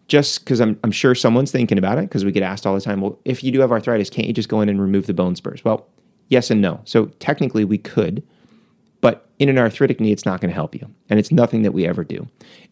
just 0.07 0.39
because 0.39 0.59
I'm, 0.59 0.79
I'm 0.83 0.91
sure 0.91 1.13
someone's 1.13 1.51
thinking 1.51 1.77
about 1.77 1.97
it, 1.97 2.03
because 2.03 2.25
we 2.25 2.31
get 2.31 2.43
asked 2.43 2.65
all 2.65 2.75
the 2.75 2.81
time, 2.81 3.01
well, 3.01 3.19
if 3.25 3.43
you 3.43 3.51
do 3.51 3.59
have 3.59 3.71
arthritis, 3.71 4.09
can't 4.09 4.27
you 4.27 4.33
just 4.33 4.49
go 4.49 4.61
in 4.61 4.69
and 4.69 4.81
remove 4.81 5.07
the 5.07 5.13
bone 5.13 5.35
spurs? 5.35 5.63
Well, 5.63 5.87
yes 6.29 6.49
and 6.49 6.61
no. 6.61 6.81
So 6.85 7.05
technically, 7.19 7.65
we 7.65 7.77
could 7.77 8.23
But 9.05 9.29
in 9.37 9.49
an 9.49 9.59
arthritic 9.59 9.99
knee, 9.99 10.11
it's 10.11 10.25
not 10.25 10.41
going 10.41 10.49
to 10.49 10.55
help 10.55 10.73
you. 10.73 10.89
And 11.11 11.19
it's 11.19 11.31
nothing 11.31 11.61
that 11.61 11.73
we 11.73 11.85
ever 11.85 12.03
do. 12.03 12.27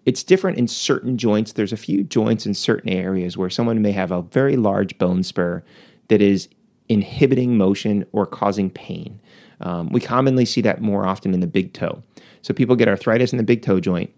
It's 0.07 0.23
different 0.23 0.57
in 0.57 0.67
certain 0.67 1.15
joints. 1.15 1.53
There's 1.53 1.71
a 1.71 1.77
few 1.77 2.03
joints 2.03 2.47
in 2.47 2.55
certain 2.55 2.89
areas 2.89 3.37
where 3.37 3.51
someone 3.51 3.83
may 3.83 3.91
have 3.91 4.09
a 4.09 4.23
very 4.23 4.55
large 4.55 4.97
bone 4.97 5.21
spur 5.21 5.63
that 6.07 6.23
is 6.23 6.49
inhibiting 6.89 7.55
motion 7.55 8.03
or 8.13 8.25
causing 8.25 8.71
pain. 8.71 9.21
Um, 9.63 9.89
we 9.89 9.99
commonly 9.99 10.45
see 10.45 10.61
that 10.61 10.81
more 10.81 11.05
often 11.05 11.33
in 11.33 11.39
the 11.39 11.47
big 11.47 11.73
toe. 11.73 12.03
So 12.41 12.53
people 12.53 12.75
get 12.75 12.87
arthritis 12.87 13.31
in 13.31 13.37
the 13.37 13.43
big 13.43 13.63
toe 13.63 13.79
joint. 13.79 14.13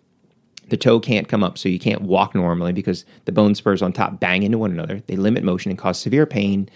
The 0.69 0.77
toe 0.77 0.99
can't 0.99 1.27
come 1.27 1.43
up, 1.43 1.59
so 1.59 1.69
you 1.69 1.77
can't 1.77 2.01
walk 2.01 2.33
normally 2.33 2.73
because 2.73 3.05
the 3.25 3.31
bone 3.31 3.53
spurs 3.53 3.83
on 3.83 3.93
top 3.93 4.19
bang 4.19 4.41
into 4.41 4.57
one 4.57 4.71
another. 4.71 5.01
They 5.05 5.15
limit 5.15 5.43
motion 5.43 5.69
and 5.69 5.77
cause 5.77 5.99
severe 5.99 6.25
pain, 6.25 6.67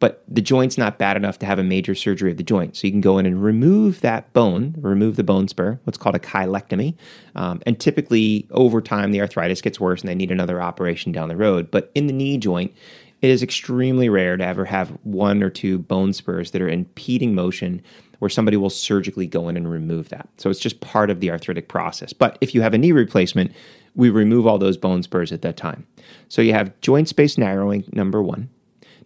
but 0.00 0.24
the 0.28 0.40
joint's 0.40 0.76
not 0.76 0.98
bad 0.98 1.16
enough 1.16 1.38
to 1.38 1.46
have 1.46 1.60
a 1.60 1.62
major 1.62 1.94
surgery 1.94 2.32
of 2.32 2.38
the 2.38 2.42
joint. 2.42 2.76
So 2.76 2.88
you 2.88 2.90
can 2.90 3.00
go 3.00 3.18
in 3.18 3.24
and 3.24 3.42
remove 3.42 4.00
that 4.00 4.32
bone, 4.32 4.74
remove 4.78 5.14
the 5.14 5.22
bone 5.22 5.46
spur, 5.46 5.78
what's 5.84 5.96
called 5.96 6.16
a 6.16 6.18
cheilectomy. 6.18 6.96
Um, 7.36 7.62
and 7.66 7.78
typically, 7.78 8.48
over 8.50 8.82
time, 8.82 9.12
the 9.12 9.20
arthritis 9.20 9.60
gets 9.60 9.78
worse 9.78 10.00
and 10.00 10.08
they 10.08 10.16
need 10.16 10.32
another 10.32 10.60
operation 10.60 11.12
down 11.12 11.28
the 11.28 11.36
road. 11.36 11.70
But 11.70 11.92
in 11.94 12.08
the 12.08 12.12
knee 12.12 12.38
joint, 12.38 12.74
it 13.22 13.30
is 13.30 13.42
extremely 13.42 14.08
rare 14.08 14.36
to 14.36 14.44
ever 14.44 14.66
have 14.66 14.90
one 15.02 15.42
or 15.42 15.50
two 15.50 15.78
bone 15.78 16.12
spurs 16.12 16.50
that 16.50 16.60
are 16.60 16.68
impeding 16.68 17.34
motion 17.34 17.82
where 18.18 18.28
somebody 18.28 18.56
will 18.56 18.70
surgically 18.70 19.26
go 19.26 19.48
in 19.48 19.56
and 19.56 19.70
remove 19.70 20.08
that. 20.08 20.28
So 20.38 20.50
it's 20.50 20.60
just 20.60 20.80
part 20.80 21.10
of 21.10 21.20
the 21.20 21.30
arthritic 21.30 21.68
process. 21.68 22.12
But 22.12 22.38
if 22.40 22.54
you 22.54 22.62
have 22.62 22.74
a 22.74 22.78
knee 22.78 22.92
replacement, 22.92 23.52
we 23.94 24.10
remove 24.10 24.46
all 24.46 24.58
those 24.58 24.76
bone 24.76 25.02
spurs 25.02 25.32
at 25.32 25.42
that 25.42 25.56
time. 25.56 25.86
So 26.28 26.42
you 26.42 26.52
have 26.52 26.78
joint 26.80 27.08
space 27.08 27.38
narrowing, 27.38 27.84
number 27.92 28.22
one. 28.22 28.48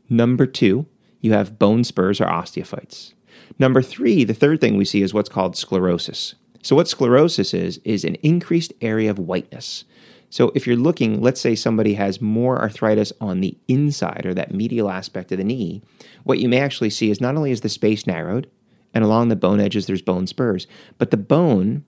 Number 0.09 0.47
two, 0.47 0.87
you 1.21 1.33
have 1.33 1.59
bone 1.59 1.85
spurs 1.85 2.21
or 2.21 2.27
osteophytes. 2.27 3.15
Number 3.59 3.83
three, 3.83 4.25
the 4.25 4.35
third 4.35 4.61
thing 4.61 4.77
we 4.77 4.85
see 4.85 5.03
is 5.03 5.15
what's 5.15 5.29
called 5.29 5.57
sclerosis. 5.57 6.35
So, 6.63 6.77
what 6.77 6.89
sclerosis 6.89 7.55
is, 7.55 7.79
is 7.85 8.05
an 8.05 8.17
increased 8.17 8.73
area 8.81 9.11
of 9.11 9.19
whiteness. 9.19 9.85
So, 10.29 10.53
if 10.55 10.67
you're 10.67 10.77
looking, 10.77 11.21
let's 11.21 11.41
say 11.41 11.55
somebody 11.55 11.95
has 11.95 12.21
more 12.21 12.61
arthritis 12.61 13.13
on 13.21 13.41
the 13.41 13.57
inside 13.67 14.27
or 14.27 14.35
that 14.35 14.55
medial 14.55 14.91
aspect 14.91 15.33
of 15.33 15.39
the 15.39 15.45
knee, 15.45 15.83
what 16.25 16.39
you 16.39 16.49
may 16.49 16.61
actually 16.61 16.91
see 16.91 17.11
is 17.11 17.21
not 17.21 17.37
only 17.37 17.51
is 17.51 17.63
the 17.63 17.69
space 17.69 18.07
narrowed, 18.07 18.49
and 18.95 19.05
along 19.05 19.29
the 19.29 19.37
bone 19.37 19.61
edges 19.61 19.87
there's 19.87 20.03
bone 20.03 20.27
spurs. 20.27 20.67
But 20.99 21.11
the 21.11 21.17
bone 21.17 21.85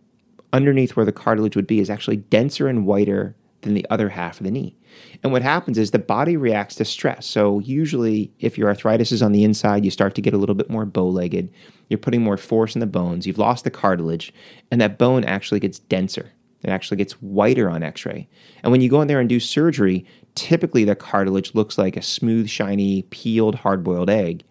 underneath 0.53 0.97
where 0.97 1.07
the 1.07 1.13
cartilage 1.13 1.57
would 1.57 1.67
be 1.67 1.81
is 1.81 1.91
actually 1.91 2.17
denser 2.17 2.69
and 2.69 2.87
whiter 2.87 3.35
than 3.63 3.75
the 3.75 3.87
other 3.91 4.09
half 4.09 4.39
of 4.39 4.45
the 4.45 4.51
knee. 4.51 4.77
And 5.23 5.33
what 5.33 5.43
happens 5.43 5.79
is 5.79 5.91
the 5.91 5.99
body 5.99 6.37
reacts 6.37 6.75
to 6.77 6.85
stress. 6.85 7.27
So 7.27 7.61
usually 7.61 8.33
if 8.41 8.59
your 8.59 8.69
arthritis 8.69 9.13
is 9.13 9.23
on 9.23 9.33
the 9.33 9.45
inside, 9.45 9.85
you 9.85 9.91
start 9.91 10.15
to 10.17 10.21
get 10.21 10.35
a 10.35 10.39
little 10.39 10.55
bit 10.55 10.69
more 10.69 10.85
bow-legged. 10.85 11.51
You're 11.89 11.99
putting 11.99 12.23
more 12.23 12.37
force 12.37 12.75
in 12.75 12.81
the 12.81 12.87
bones. 12.87 13.27
You've 13.27 13.39
lost 13.39 13.65
the 13.65 13.71
cartilage 13.71 14.33
and 14.71 14.81
that 14.81 14.99
bone 14.99 15.25
actually 15.25 15.61
gets 15.61 15.79
denser. 15.79 16.33
It 16.63 16.71
actually 16.71 16.99
gets 16.99 17.15
whiter 17.15 17.71
on 17.71 17.83
x-ray. 17.83 18.29
And 18.63 18.71
when 18.71 18.81
you 18.81 18.89
go 18.89 19.01
in 19.01 19.09
there 19.09 19.21
and 19.21 19.29
do 19.29 19.41
surgery, 19.41 20.05
typically 20.35 20.85
the 20.85 20.95
cartilage 20.95 21.55
looks 21.55 21.79
like 21.79 21.97
a 21.97 22.03
smooth, 22.03 22.49
shiny, 22.49 23.03
peeled, 23.03 23.57
hard-boiled 23.57 24.11
egg 24.11 24.45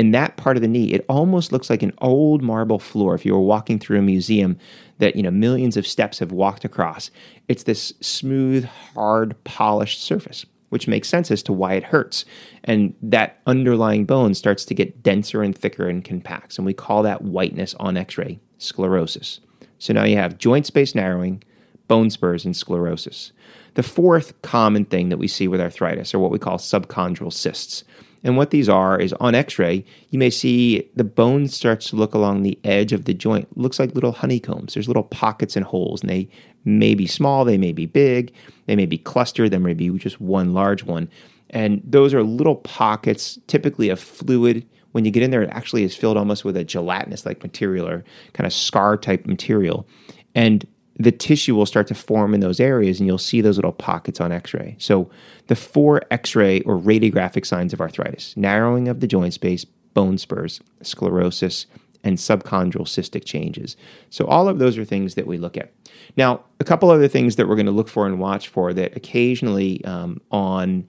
in 0.00 0.12
that 0.12 0.38
part 0.38 0.56
of 0.56 0.62
the 0.62 0.68
knee, 0.68 0.94
it 0.94 1.04
almost 1.10 1.52
looks 1.52 1.68
like 1.68 1.82
an 1.82 1.92
old 1.98 2.40
marble 2.40 2.78
floor. 2.78 3.14
If 3.14 3.26
you 3.26 3.34
were 3.34 3.40
walking 3.40 3.78
through 3.78 3.98
a 3.98 4.02
museum 4.02 4.56
that 4.96 5.14
you 5.14 5.22
know 5.22 5.30
millions 5.30 5.76
of 5.76 5.86
steps 5.86 6.18
have 6.20 6.32
walked 6.32 6.64
across, 6.64 7.10
it's 7.48 7.64
this 7.64 7.92
smooth, 8.00 8.64
hard, 8.64 9.36
polished 9.44 10.02
surface, 10.02 10.46
which 10.70 10.88
makes 10.88 11.06
sense 11.06 11.30
as 11.30 11.42
to 11.42 11.52
why 11.52 11.74
it 11.74 11.84
hurts. 11.84 12.24
And 12.64 12.94
that 13.02 13.40
underlying 13.46 14.06
bone 14.06 14.32
starts 14.32 14.64
to 14.64 14.74
get 14.74 15.02
denser 15.02 15.42
and 15.42 15.54
thicker 15.54 15.86
and 15.86 16.02
compacts, 16.02 16.56
and 16.56 16.64
we 16.64 16.72
call 16.72 17.02
that 17.02 17.20
whiteness 17.20 17.74
on 17.74 17.98
X-ray 17.98 18.40
sclerosis. 18.56 19.40
So 19.78 19.92
now 19.92 20.04
you 20.04 20.16
have 20.16 20.38
joint 20.38 20.64
space 20.64 20.94
narrowing, 20.94 21.44
bone 21.88 22.08
spurs, 22.08 22.46
and 22.46 22.56
sclerosis. 22.56 23.32
The 23.74 23.82
fourth 23.82 24.40
common 24.40 24.86
thing 24.86 25.10
that 25.10 25.18
we 25.18 25.28
see 25.28 25.46
with 25.46 25.60
arthritis 25.60 26.14
are 26.14 26.18
what 26.18 26.30
we 26.30 26.38
call 26.38 26.56
subchondral 26.56 27.30
cysts. 27.30 27.84
And 28.22 28.36
what 28.36 28.50
these 28.50 28.68
are 28.68 28.98
is 28.98 29.12
on 29.14 29.34
x 29.34 29.58
ray, 29.58 29.84
you 30.10 30.18
may 30.18 30.30
see 30.30 30.88
the 30.94 31.04
bone 31.04 31.48
starts 31.48 31.88
to 31.90 31.96
look 31.96 32.14
along 32.14 32.42
the 32.42 32.58
edge 32.64 32.92
of 32.92 33.04
the 33.04 33.14
joint. 33.14 33.48
It 33.50 33.58
looks 33.58 33.78
like 33.78 33.94
little 33.94 34.12
honeycombs. 34.12 34.74
There's 34.74 34.88
little 34.88 35.04
pockets 35.04 35.56
and 35.56 35.64
holes, 35.64 36.02
and 36.02 36.10
they 36.10 36.28
may 36.64 36.94
be 36.94 37.06
small, 37.06 37.44
they 37.44 37.58
may 37.58 37.72
be 37.72 37.86
big, 37.86 38.32
they 38.66 38.76
may 38.76 38.86
be 38.86 38.98
clustered, 38.98 39.50
there 39.50 39.60
may 39.60 39.74
be 39.74 39.90
just 39.98 40.20
one 40.20 40.52
large 40.52 40.84
one. 40.84 41.08
And 41.50 41.82
those 41.84 42.14
are 42.14 42.22
little 42.22 42.56
pockets, 42.56 43.38
typically 43.46 43.88
of 43.88 43.98
fluid. 43.98 44.66
When 44.92 45.04
you 45.04 45.10
get 45.10 45.22
in 45.22 45.30
there, 45.30 45.42
it 45.42 45.50
actually 45.50 45.84
is 45.84 45.96
filled 45.96 46.16
almost 46.16 46.44
with 46.44 46.56
a 46.56 46.64
gelatinous 46.64 47.24
like 47.24 47.42
material 47.42 47.88
or 47.88 48.04
kind 48.34 48.46
of 48.46 48.52
scar 48.52 48.96
type 48.96 49.26
material. 49.26 49.86
And 50.34 50.66
the 51.00 51.10
tissue 51.10 51.54
will 51.54 51.64
start 51.64 51.86
to 51.86 51.94
form 51.94 52.34
in 52.34 52.40
those 52.40 52.60
areas 52.60 53.00
and 53.00 53.06
you'll 53.06 53.16
see 53.16 53.40
those 53.40 53.56
little 53.56 53.72
pockets 53.72 54.20
on 54.20 54.32
x 54.32 54.52
ray. 54.52 54.76
So, 54.78 55.10
the 55.46 55.56
four 55.56 56.02
x 56.10 56.36
ray 56.36 56.60
or 56.60 56.78
radiographic 56.78 57.46
signs 57.46 57.72
of 57.72 57.80
arthritis 57.80 58.36
narrowing 58.36 58.86
of 58.86 59.00
the 59.00 59.06
joint 59.06 59.32
space, 59.32 59.64
bone 59.64 60.18
spurs, 60.18 60.60
sclerosis, 60.82 61.64
and 62.04 62.18
subchondral 62.18 62.82
cystic 62.82 63.24
changes. 63.24 63.78
So, 64.10 64.26
all 64.26 64.46
of 64.46 64.58
those 64.58 64.76
are 64.76 64.84
things 64.84 65.14
that 65.14 65.26
we 65.26 65.38
look 65.38 65.56
at. 65.56 65.72
Now, 66.18 66.44
a 66.60 66.64
couple 66.64 66.90
other 66.90 67.08
things 67.08 67.36
that 67.36 67.48
we're 67.48 67.56
going 67.56 67.64
to 67.64 67.72
look 67.72 67.88
for 67.88 68.06
and 68.06 68.20
watch 68.20 68.48
for 68.48 68.74
that 68.74 68.94
occasionally 68.94 69.82
um, 69.86 70.20
on 70.30 70.86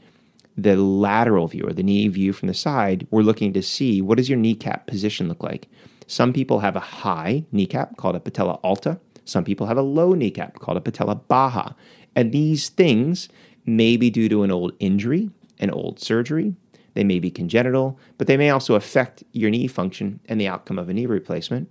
the 0.58 0.76
lateral 0.76 1.48
view 1.48 1.64
or 1.66 1.72
the 1.72 1.84
knee 1.84 2.10
view 2.10 2.34
from 2.34 2.50
the 2.50 2.54
side, 2.54 3.08
we're 3.12 3.22
looking 3.22 3.54
to 3.54 3.62
see 3.62 4.02
what 4.02 4.18
does 4.18 4.28
your 4.28 4.38
kneecap 4.38 4.88
position 4.88 5.30
look 5.30 5.42
like. 5.42 5.70
Some 6.08 6.34
people 6.34 6.60
have 6.60 6.76
a 6.76 6.82
high 6.82 7.46
kneecap 7.54 7.96
called 7.96 8.18
a 8.18 8.20
patella 8.20 8.60
alta 8.62 9.00
some 9.32 9.44
people 9.44 9.68
have 9.68 9.78
a 9.78 9.82
low 9.82 10.14
kneecap 10.14 10.60
called 10.60 10.78
a 10.78 10.82
patella 10.82 11.16
baja. 11.16 11.74
And 12.16 12.32
these 12.32 12.70
things 12.70 13.30
may 13.66 13.98
be 13.98 14.10
due 14.10 14.30
to 14.30 14.44
an 14.44 14.52
old 14.52 14.74
injury, 14.80 15.30
an 15.60 15.72
old 15.72 16.00
surgery. 16.00 16.56
They 16.94 17.04
may 17.04 17.20
be 17.20 17.32
congenital, 17.32 17.98
but 18.18 18.28
they 18.28 18.38
may 18.38 18.50
also 18.50 18.76
affect 18.76 19.24
your 19.32 19.50
knee 19.50 19.68
function 19.68 20.20
and 20.26 20.40
the 20.40 20.48
outcome 20.48 20.78
of 20.78 20.90
a 20.90 20.94
knee 20.94 21.06
replacement. 21.06 21.70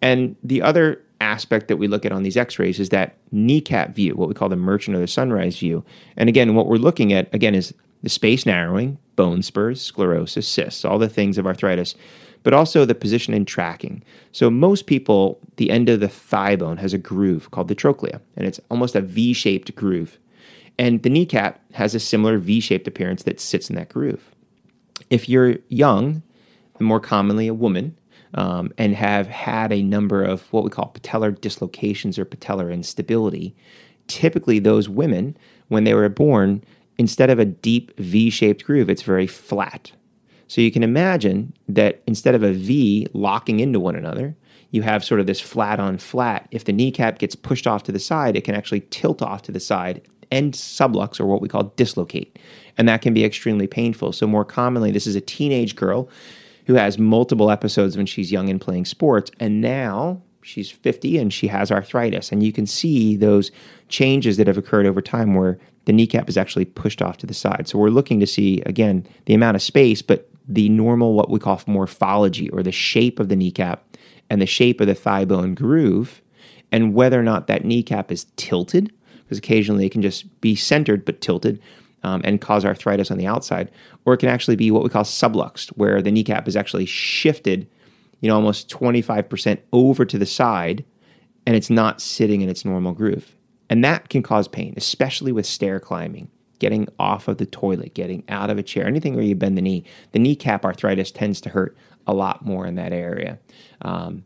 And 0.00 0.36
the 0.42 0.62
other 0.62 1.02
aspect 1.20 1.68
that 1.68 1.76
we 1.76 1.86
look 1.86 2.04
at 2.04 2.12
on 2.12 2.22
these 2.22 2.36
x 2.36 2.58
rays 2.58 2.80
is 2.80 2.88
that 2.88 3.16
kneecap 3.30 3.94
view, 3.94 4.14
what 4.14 4.28
we 4.28 4.34
call 4.34 4.48
the 4.48 4.56
merchant 4.56 4.96
or 4.96 5.00
the 5.00 5.06
sunrise 5.06 5.58
view. 5.58 5.84
And 6.16 6.28
again, 6.28 6.54
what 6.54 6.66
we're 6.66 6.76
looking 6.76 7.12
at, 7.12 7.32
again, 7.34 7.54
is 7.54 7.74
the 8.02 8.08
space 8.08 8.44
narrowing, 8.44 8.98
bone 9.14 9.42
spurs, 9.42 9.80
sclerosis, 9.80 10.48
cysts, 10.48 10.84
all 10.84 10.98
the 10.98 11.08
things 11.08 11.38
of 11.38 11.46
arthritis 11.46 11.94
but 12.42 12.54
also 12.54 12.84
the 12.84 12.94
position 12.94 13.34
and 13.34 13.46
tracking. 13.46 14.02
So 14.32 14.50
most 14.50 14.86
people, 14.86 15.38
the 15.56 15.70
end 15.70 15.88
of 15.88 16.00
the 16.00 16.08
thigh 16.08 16.56
bone 16.56 16.78
has 16.78 16.92
a 16.92 16.98
groove 16.98 17.50
called 17.50 17.68
the 17.68 17.74
trochlea, 17.74 18.20
and 18.36 18.46
it's 18.46 18.60
almost 18.70 18.94
a 18.94 19.00
V-shaped 19.00 19.74
groove. 19.74 20.18
And 20.78 21.02
the 21.02 21.10
kneecap 21.10 21.60
has 21.72 21.94
a 21.94 22.00
similar 22.00 22.38
V-shaped 22.38 22.88
appearance 22.88 23.24
that 23.24 23.40
sits 23.40 23.70
in 23.70 23.76
that 23.76 23.88
groove. 23.88 24.34
If 25.10 25.28
you're 25.28 25.56
young, 25.68 26.22
more 26.80 27.00
commonly 27.00 27.46
a 27.46 27.54
woman, 27.54 27.96
um, 28.34 28.72
and 28.78 28.94
have 28.94 29.26
had 29.26 29.72
a 29.72 29.82
number 29.82 30.24
of 30.24 30.52
what 30.52 30.64
we 30.64 30.70
call 30.70 30.92
patellar 30.94 31.38
dislocations 31.38 32.18
or 32.18 32.24
patellar 32.24 32.72
instability, 32.72 33.54
typically 34.08 34.58
those 34.58 34.88
women, 34.88 35.36
when 35.68 35.84
they 35.84 35.94
were 35.94 36.08
born, 36.08 36.64
instead 36.98 37.30
of 37.30 37.38
a 37.38 37.44
deep 37.44 37.96
V 37.98 38.30
shaped 38.30 38.64
groove, 38.64 38.88
it's 38.88 39.02
very 39.02 39.26
flat. 39.26 39.92
So 40.52 40.60
you 40.60 40.70
can 40.70 40.82
imagine 40.82 41.54
that 41.66 42.02
instead 42.06 42.34
of 42.34 42.42
a 42.42 42.52
V 42.52 43.06
locking 43.14 43.58
into 43.60 43.80
one 43.80 43.96
another, 43.96 44.36
you 44.70 44.82
have 44.82 45.02
sort 45.02 45.18
of 45.18 45.24
this 45.26 45.40
flat 45.40 45.80
on 45.80 45.96
flat. 45.96 46.46
If 46.50 46.64
the 46.64 46.74
kneecap 46.74 47.18
gets 47.18 47.34
pushed 47.34 47.66
off 47.66 47.84
to 47.84 47.92
the 47.92 47.98
side, 47.98 48.36
it 48.36 48.44
can 48.44 48.54
actually 48.54 48.82
tilt 48.90 49.22
off 49.22 49.40
to 49.44 49.52
the 49.52 49.58
side 49.58 50.02
and 50.30 50.52
sublux, 50.52 51.18
or 51.18 51.24
what 51.24 51.40
we 51.40 51.48
call 51.48 51.72
dislocate. 51.78 52.36
And 52.76 52.86
that 52.86 53.00
can 53.00 53.14
be 53.14 53.24
extremely 53.24 53.66
painful. 53.66 54.12
So, 54.12 54.26
more 54.26 54.44
commonly, 54.44 54.90
this 54.90 55.06
is 55.06 55.16
a 55.16 55.22
teenage 55.22 55.74
girl 55.74 56.10
who 56.66 56.74
has 56.74 56.98
multiple 56.98 57.50
episodes 57.50 57.96
when 57.96 58.04
she's 58.04 58.30
young 58.30 58.50
and 58.50 58.60
playing 58.60 58.84
sports. 58.84 59.30
And 59.40 59.62
now 59.62 60.20
she's 60.42 60.70
50 60.70 61.16
and 61.16 61.32
she 61.32 61.46
has 61.46 61.72
arthritis. 61.72 62.30
And 62.30 62.42
you 62.42 62.52
can 62.52 62.66
see 62.66 63.16
those 63.16 63.50
changes 63.88 64.36
that 64.36 64.48
have 64.48 64.58
occurred 64.58 64.84
over 64.84 65.00
time 65.00 65.34
where 65.34 65.58
the 65.86 65.94
kneecap 65.94 66.28
is 66.28 66.36
actually 66.36 66.66
pushed 66.66 67.00
off 67.00 67.16
to 67.16 67.26
the 67.26 67.32
side. 67.32 67.68
So, 67.68 67.78
we're 67.78 67.88
looking 67.88 68.20
to 68.20 68.26
see, 68.26 68.60
again, 68.66 69.06
the 69.24 69.32
amount 69.32 69.56
of 69.56 69.62
space, 69.62 70.02
but 70.02 70.28
the 70.46 70.68
normal, 70.68 71.14
what 71.14 71.30
we 71.30 71.38
call 71.38 71.60
morphology 71.66 72.50
or 72.50 72.62
the 72.62 72.72
shape 72.72 73.20
of 73.20 73.28
the 73.28 73.36
kneecap 73.36 73.84
and 74.28 74.40
the 74.40 74.46
shape 74.46 74.80
of 74.80 74.86
the 74.86 74.94
thigh 74.94 75.24
bone 75.24 75.54
groove, 75.54 76.22
and 76.70 76.94
whether 76.94 77.20
or 77.20 77.22
not 77.22 77.46
that 77.46 77.64
kneecap 77.64 78.10
is 78.10 78.26
tilted, 78.36 78.92
because 79.22 79.38
occasionally 79.38 79.86
it 79.86 79.92
can 79.92 80.02
just 80.02 80.40
be 80.40 80.56
centered 80.56 81.04
but 81.04 81.20
tilted 81.20 81.60
um, 82.02 82.20
and 82.24 82.40
cause 82.40 82.64
arthritis 82.64 83.10
on 83.10 83.18
the 83.18 83.26
outside, 83.26 83.70
or 84.04 84.14
it 84.14 84.18
can 84.18 84.28
actually 84.28 84.56
be 84.56 84.70
what 84.70 84.82
we 84.82 84.88
call 84.88 85.04
subluxed, 85.04 85.68
where 85.70 86.00
the 86.00 86.10
kneecap 86.10 86.48
is 86.48 86.56
actually 86.56 86.86
shifted, 86.86 87.68
you 88.20 88.28
know, 88.28 88.34
almost 88.34 88.68
25% 88.70 89.58
over 89.72 90.04
to 90.04 90.18
the 90.18 90.26
side, 90.26 90.84
and 91.46 91.54
it's 91.54 91.70
not 91.70 92.00
sitting 92.00 92.40
in 92.40 92.48
its 92.48 92.64
normal 92.64 92.92
groove. 92.92 93.36
And 93.68 93.84
that 93.84 94.08
can 94.08 94.22
cause 94.22 94.48
pain, 94.48 94.74
especially 94.76 95.32
with 95.32 95.46
stair 95.46 95.78
climbing 95.78 96.30
getting 96.62 96.86
off 96.96 97.26
of 97.26 97.38
the 97.38 97.44
toilet, 97.44 97.92
getting 97.92 98.22
out 98.28 98.48
of 98.48 98.56
a 98.56 98.62
chair, 98.62 98.86
anything 98.86 99.16
where 99.16 99.24
you 99.24 99.34
bend 99.34 99.58
the 99.58 99.62
knee. 99.62 99.82
The 100.12 100.20
kneecap 100.20 100.64
arthritis 100.64 101.10
tends 101.10 101.40
to 101.40 101.48
hurt 101.48 101.76
a 102.06 102.14
lot 102.14 102.46
more 102.46 102.68
in 102.68 102.76
that 102.76 102.92
area. 102.92 103.40
Um, 103.80 104.22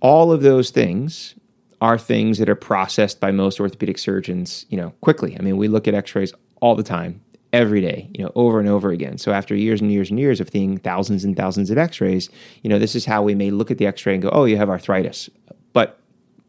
all 0.00 0.30
of 0.32 0.42
those 0.42 0.68
things 0.68 1.34
are 1.80 1.96
things 1.96 2.36
that 2.36 2.50
are 2.50 2.54
processed 2.54 3.20
by 3.20 3.30
most 3.30 3.58
orthopedic 3.58 3.96
surgeons, 3.96 4.66
you 4.68 4.76
know, 4.76 4.90
quickly. 5.00 5.34
I 5.38 5.40
mean, 5.40 5.56
we 5.56 5.66
look 5.66 5.88
at 5.88 5.94
x-rays 5.94 6.34
all 6.60 6.74
the 6.74 6.82
time, 6.82 7.22
every 7.54 7.80
day, 7.80 8.10
you 8.12 8.22
know, 8.22 8.30
over 8.34 8.60
and 8.60 8.68
over 8.68 8.90
again. 8.90 9.16
So 9.16 9.32
after 9.32 9.54
years 9.54 9.80
and 9.80 9.90
years 9.90 10.10
and 10.10 10.20
years 10.20 10.40
of 10.40 10.50
seeing 10.50 10.76
thousands 10.76 11.24
and 11.24 11.34
thousands 11.34 11.70
of 11.70 11.78
x-rays, 11.78 12.28
you 12.62 12.68
know, 12.68 12.78
this 12.78 12.94
is 12.94 13.06
how 13.06 13.22
we 13.22 13.34
may 13.34 13.50
look 13.50 13.70
at 13.70 13.78
the 13.78 13.86
x-ray 13.86 14.12
and 14.12 14.22
go, 14.22 14.28
"Oh, 14.30 14.44
you 14.44 14.58
have 14.58 14.68
arthritis." 14.68 15.30
But 15.72 15.98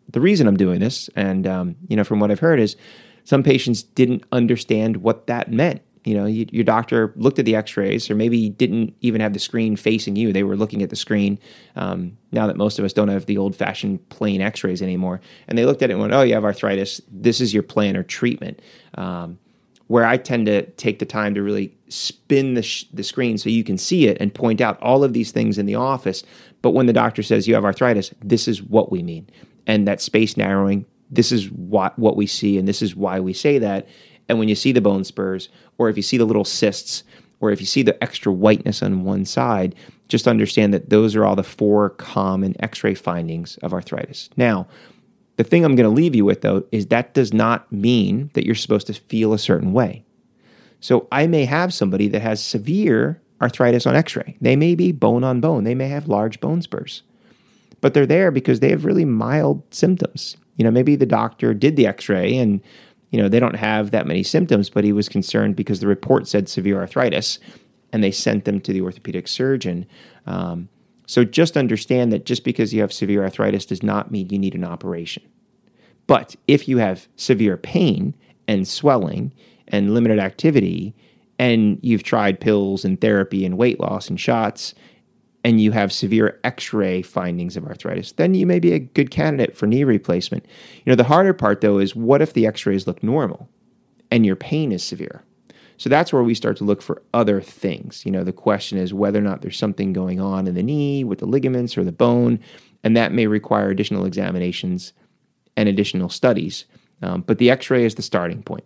the 0.09 0.19
reason 0.19 0.47
I'm 0.47 0.57
doing 0.57 0.81
this 0.81 1.09
and 1.15 1.47
um, 1.47 1.75
you 1.87 1.95
know, 1.95 2.03
from 2.03 2.19
what 2.19 2.29
I've 2.29 2.41
heard 2.41 2.59
is 2.59 2.75
some 3.25 3.43
patients 3.43 3.83
didn't 3.83 4.23
understand 4.31 4.97
what 4.97 5.27
that 5.27 5.51
meant 5.51 5.81
you 6.05 6.13
know, 6.13 6.25
you, 6.25 6.45
your 6.51 6.63
doctor 6.63 7.11
looked 7.15 7.39
at 7.39 7.45
the 7.45 7.55
X-rays, 7.55 8.09
or 8.09 8.15
maybe 8.15 8.49
didn't 8.49 8.95
even 9.01 9.21
have 9.21 9.33
the 9.33 9.39
screen 9.39 9.75
facing 9.75 10.15
you. 10.15 10.31
They 10.31 10.43
were 10.43 10.55
looking 10.55 10.83
at 10.83 10.91
the 10.91 10.95
screen. 10.95 11.39
Um, 11.75 12.17
now 12.31 12.45
that 12.45 12.57
most 12.57 12.77
of 12.77 12.85
us 12.85 12.93
don't 12.93 13.07
have 13.07 13.25
the 13.25 13.37
old-fashioned 13.37 14.07
plain 14.09 14.39
X-rays 14.39 14.83
anymore, 14.83 15.19
and 15.47 15.57
they 15.57 15.65
looked 15.65 15.81
at 15.81 15.89
it 15.89 15.93
and 15.93 16.01
went, 16.01 16.13
"Oh, 16.13 16.21
you 16.21 16.35
have 16.35 16.45
arthritis. 16.45 17.01
This 17.11 17.41
is 17.41 17.53
your 17.53 17.63
plan 17.63 17.97
or 17.97 18.03
treatment." 18.03 18.61
Um, 18.93 19.39
where 19.87 20.05
I 20.05 20.17
tend 20.17 20.47
to 20.47 20.63
take 20.71 20.97
the 20.97 21.05
time 21.05 21.35
to 21.35 21.43
really 21.43 21.75
spin 21.89 22.55
the, 22.55 22.63
sh- 22.63 22.85
the 22.91 23.03
screen 23.03 23.37
so 23.37 23.51
you 23.51 23.63
can 23.63 23.77
see 23.77 24.07
it 24.07 24.17
and 24.19 24.33
point 24.33 24.59
out 24.59 24.81
all 24.81 25.03
of 25.03 25.13
these 25.13 25.31
things 25.31 25.59
in 25.59 25.67
the 25.67 25.75
office. 25.75 26.23
But 26.63 26.71
when 26.71 26.87
the 26.87 26.93
doctor 26.93 27.21
says 27.21 27.47
you 27.47 27.53
have 27.53 27.63
arthritis, 27.63 28.11
this 28.19 28.47
is 28.47 28.63
what 28.63 28.91
we 28.91 29.03
mean, 29.03 29.29
and 29.67 29.87
that 29.87 30.01
space 30.01 30.37
narrowing. 30.37 30.85
This 31.15 31.31
is 31.31 31.49
what 31.51 31.97
what 31.97 32.15
we 32.15 32.27
see, 32.27 32.57
and 32.57 32.67
this 32.67 32.81
is 32.81 32.95
why 32.95 33.19
we 33.19 33.33
say 33.33 33.57
that. 33.59 33.87
And 34.27 34.39
when 34.39 34.49
you 34.49 34.55
see 34.55 34.71
the 34.71 34.81
bone 34.81 35.03
spurs, 35.03 35.49
or 35.77 35.89
if 35.89 35.97
you 35.97 36.03
see 36.03 36.17
the 36.17 36.25
little 36.25 36.45
cysts, 36.45 37.03
or 37.39 37.51
if 37.51 37.59
you 37.59 37.67
see 37.67 37.83
the 37.83 38.01
extra 38.03 38.31
whiteness 38.31 38.81
on 38.81 39.03
one 39.03 39.25
side, 39.25 39.75
just 40.07 40.27
understand 40.27 40.73
that 40.73 40.89
those 40.89 41.15
are 41.15 41.25
all 41.25 41.35
the 41.35 41.43
four 41.43 41.91
common 41.91 42.55
x 42.61 42.83
ray 42.83 42.93
findings 42.93 43.57
of 43.57 43.73
arthritis. 43.73 44.29
Now, 44.35 44.67
the 45.37 45.43
thing 45.43 45.65
I'm 45.65 45.75
going 45.75 45.89
to 45.89 45.95
leave 45.95 46.15
you 46.15 46.25
with, 46.25 46.41
though, 46.41 46.63
is 46.71 46.87
that 46.87 47.13
does 47.13 47.33
not 47.33 47.71
mean 47.71 48.29
that 48.33 48.45
you're 48.45 48.55
supposed 48.55 48.87
to 48.87 48.93
feel 48.93 49.33
a 49.33 49.39
certain 49.39 49.73
way. 49.73 50.03
So 50.79 51.07
I 51.11 51.27
may 51.27 51.45
have 51.45 51.73
somebody 51.73 52.07
that 52.09 52.21
has 52.21 52.43
severe 52.43 53.21
arthritis 53.41 53.85
on 53.85 53.95
x 53.95 54.15
ray. 54.15 54.37
They 54.39 54.55
may 54.55 54.75
be 54.75 54.91
bone 54.91 55.23
on 55.23 55.41
bone, 55.41 55.63
they 55.63 55.75
may 55.75 55.89
have 55.89 56.07
large 56.07 56.39
bone 56.39 56.61
spurs, 56.61 57.03
but 57.81 57.93
they're 57.93 58.05
there 58.05 58.31
because 58.31 58.59
they 58.59 58.69
have 58.69 58.85
really 58.85 59.05
mild 59.05 59.61
symptoms. 59.71 60.37
You 60.57 60.63
know, 60.63 60.71
maybe 60.71 60.95
the 60.95 61.05
doctor 61.05 61.53
did 61.53 61.75
the 61.75 61.87
x 61.87 62.09
ray 62.09 62.37
and 62.37 62.61
you 63.11 63.21
know, 63.21 63.29
they 63.29 63.39
don't 63.39 63.55
have 63.55 63.91
that 63.91 64.07
many 64.07 64.23
symptoms, 64.23 64.69
but 64.69 64.83
he 64.83 64.91
was 64.91 65.07
concerned 65.07 65.55
because 65.55 65.79
the 65.79 65.87
report 65.87 66.27
said 66.27 66.49
severe 66.49 66.79
arthritis 66.79 67.39
and 67.93 68.03
they 68.03 68.11
sent 68.11 68.43
them 68.43 68.59
to 68.59 68.73
the 68.73 68.81
orthopedic 68.81 69.27
surgeon. 69.27 69.85
Um, 70.25 70.67
so 71.07 71.23
just 71.23 71.55
understand 71.55 72.11
that 72.11 72.25
just 72.25 72.43
because 72.43 72.73
you 72.73 72.81
have 72.81 72.91
severe 72.91 73.23
arthritis 73.23 73.65
does 73.65 73.83
not 73.83 74.11
mean 74.11 74.29
you 74.29 74.39
need 74.39 74.55
an 74.55 74.65
operation. 74.65 75.23
But 76.07 76.35
if 76.47 76.67
you 76.67 76.79
have 76.79 77.07
severe 77.15 77.57
pain 77.57 78.13
and 78.47 78.67
swelling 78.67 79.31
and 79.67 79.93
limited 79.93 80.19
activity, 80.19 80.93
and 81.39 81.79
you've 81.81 82.03
tried 82.03 82.39
pills 82.39 82.85
and 82.85 82.99
therapy 82.99 83.45
and 83.45 83.57
weight 83.57 83.79
loss 83.79 84.09
and 84.09 84.19
shots, 84.19 84.73
and 85.45 85.61
you 85.61 85.71
have 85.71 85.93
severe 85.93 86.39
x-ray 86.43 87.03
findings 87.03 87.55
of 87.55 87.65
arthritis, 87.65 88.13
then 88.13 88.33
you 88.33 88.47
may 88.47 88.59
be 88.59 88.73
a 88.73 88.79
good 88.79 89.11
candidate 89.11 89.55
for 89.55 89.67
knee 89.67 89.83
replacement. 89.83 90.43
You 90.83 90.91
know, 90.91 90.95
the 90.95 91.03
harder 91.03 91.33
part 91.33 91.61
though 91.61 91.77
is 91.77 91.95
what 91.95 92.23
if 92.23 92.33
the 92.33 92.47
x-rays 92.47 92.87
look 92.87 93.03
normal 93.03 93.47
and 94.09 94.25
your 94.25 94.35
pain 94.35 94.71
is 94.71 94.83
severe? 94.83 95.23
So 95.77 95.87
that's 95.87 96.11
where 96.11 96.23
we 96.23 96.33
start 96.33 96.57
to 96.57 96.63
look 96.63 96.81
for 96.81 97.03
other 97.13 97.41
things. 97.41 98.05
You 98.07 98.11
know, 98.11 98.23
the 98.23 98.33
question 98.33 98.79
is 98.79 98.91
whether 98.91 99.19
or 99.19 99.21
not 99.21 99.43
there's 99.43 99.57
something 99.57 99.93
going 99.93 100.19
on 100.19 100.47
in 100.47 100.55
the 100.55 100.63
knee 100.63 101.03
with 101.03 101.19
the 101.19 101.27
ligaments 101.27 101.77
or 101.77 101.83
the 101.83 101.91
bone, 101.91 102.39
and 102.83 102.97
that 102.97 103.11
may 103.11 103.27
require 103.27 103.69
additional 103.69 104.05
examinations 104.05 104.93
and 105.55 105.69
additional 105.69 106.09
studies. 106.09 106.65
Um, 107.03 107.21
but 107.21 107.37
the 107.37 107.51
x 107.51 107.69
ray 107.69 107.85
is 107.85 107.95
the 107.95 108.01
starting 108.01 108.41
point, 108.41 108.63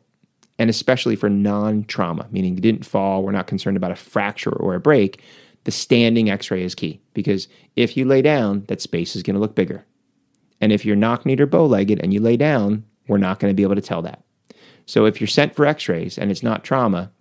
and 0.58 0.70
especially 0.70 1.18
for 1.18 1.30
non 1.30 1.84
trauma, 1.86 2.28
meaning 2.32 2.56
you 2.56 2.62
didn't 2.62 2.86
fall, 2.86 3.24
we're 3.24 3.32
not 3.34 3.48
concerned 3.48 3.76
about 3.76 3.92
a 3.92 3.96
fracture 3.96 4.56
or 4.56 4.76
a 4.76 4.80
break 4.80 5.22
the 5.70 5.74
standing 5.76 6.32
x 6.32 6.50
ray 6.50 6.64
is 6.64 6.74
key 6.74 7.00
because 7.14 7.48
if 7.76 7.96
you 7.96 8.04
lay 8.04 8.24
down, 8.24 8.66
that 8.70 8.82
space 8.82 9.16
is 9.16 9.22
going 9.22 9.36
to 9.36 9.40
look 9.40 9.54
bigger. 9.54 9.86
And 10.60 10.72
if 10.72 10.84
you're 10.84 10.96
knock 10.96 11.28
kneed 11.28 11.40
or 11.40 11.46
bow 11.46 11.64
legged 11.68 12.00
and 12.00 12.12
you 12.12 12.20
lay 12.20 12.38
down, 12.38 12.84
we're 13.08 13.20
not 13.20 13.40
going 13.40 13.52
to 13.52 13.56
be 13.56 13.62
able 13.62 13.76
to 13.76 13.82
tell 13.82 14.02
that. 14.02 14.24
So 14.88 15.06
if 15.06 15.22
you're 15.22 15.28
sent 15.28 15.56
for 15.56 15.68
x 15.68 15.88
rays 15.88 16.18
and 16.18 16.32
it's 16.32 16.42
not 16.42 16.64
trauma, 16.64 17.12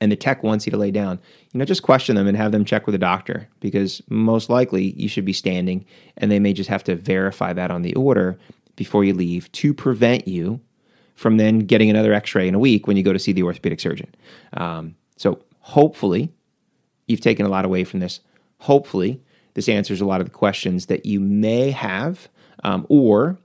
and 0.00 0.12
the 0.12 0.16
tech 0.16 0.44
wants 0.44 0.66
you 0.66 0.70
to 0.70 0.76
lay 0.76 0.92
down, 0.92 1.18
you 1.52 1.58
know, 1.58 1.64
just 1.64 1.82
question 1.82 2.14
them 2.14 2.28
and 2.28 2.36
have 2.36 2.52
them 2.52 2.64
check 2.64 2.86
with 2.86 2.94
a 2.94 2.98
doctor 2.98 3.48
because 3.58 4.00
most 4.08 4.48
likely 4.48 4.92
you 4.92 5.08
should 5.08 5.24
be 5.24 5.32
standing 5.32 5.84
and 6.16 6.30
they 6.30 6.38
may 6.38 6.52
just 6.52 6.70
have 6.70 6.84
to 6.84 6.94
verify 6.94 7.52
that 7.52 7.72
on 7.72 7.82
the 7.82 7.94
order 7.96 8.38
before 8.76 9.02
you 9.02 9.12
leave 9.12 9.50
to 9.50 9.74
prevent 9.74 10.28
you 10.28 10.60
from 11.16 11.38
then 11.38 11.58
getting 11.58 11.90
another 11.90 12.12
x 12.12 12.36
ray 12.36 12.46
in 12.46 12.54
a 12.54 12.58
week 12.60 12.86
when 12.86 12.96
you 12.96 13.02
go 13.02 13.12
to 13.12 13.18
see 13.18 13.32
the 13.32 13.42
orthopedic 13.42 13.80
surgeon. 13.80 14.14
Um, 14.52 14.94
so 15.16 15.42
hopefully 15.58 16.32
you've 17.10 17.20
taken 17.20 17.44
a 17.44 17.48
lot 17.48 17.64
away 17.64 17.84
from 17.84 18.00
this. 18.00 18.20
Hopefully, 18.58 19.20
this 19.54 19.68
answers 19.68 20.00
a 20.00 20.06
lot 20.06 20.20
of 20.20 20.26
the 20.26 20.32
questions 20.32 20.86
that 20.86 21.04
you 21.04 21.20
may 21.20 21.70
have, 21.70 22.28
um, 22.62 22.86
or 22.88 23.38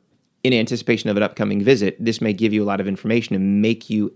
in 0.44 0.54
anticipation 0.54 1.10
of 1.10 1.18
an 1.18 1.24
upcoming 1.24 1.64
visit, 1.64 1.98
this 2.00 2.22
may 2.22 2.32
give 2.32 2.54
you 2.54 2.64
a 2.64 2.66
lot 2.66 2.80
of 2.80 2.88
information 2.88 3.36
and 3.36 3.62
make 3.62 3.90
you 3.90 4.14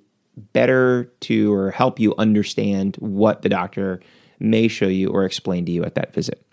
better 0.53 1.11
to 1.21 1.51
or 1.51 1.71
help 1.71 1.99
you 1.99 2.13
understand 2.17 2.95
what 2.97 3.41
the 3.41 3.49
doctor 3.49 3.99
may 4.39 4.67
show 4.67 4.87
you 4.87 5.09
or 5.09 5.25
explain 5.25 5.65
to 5.65 5.71
you 5.71 5.83
at 5.83 5.95
that 5.95 6.13
visit. 6.13 6.45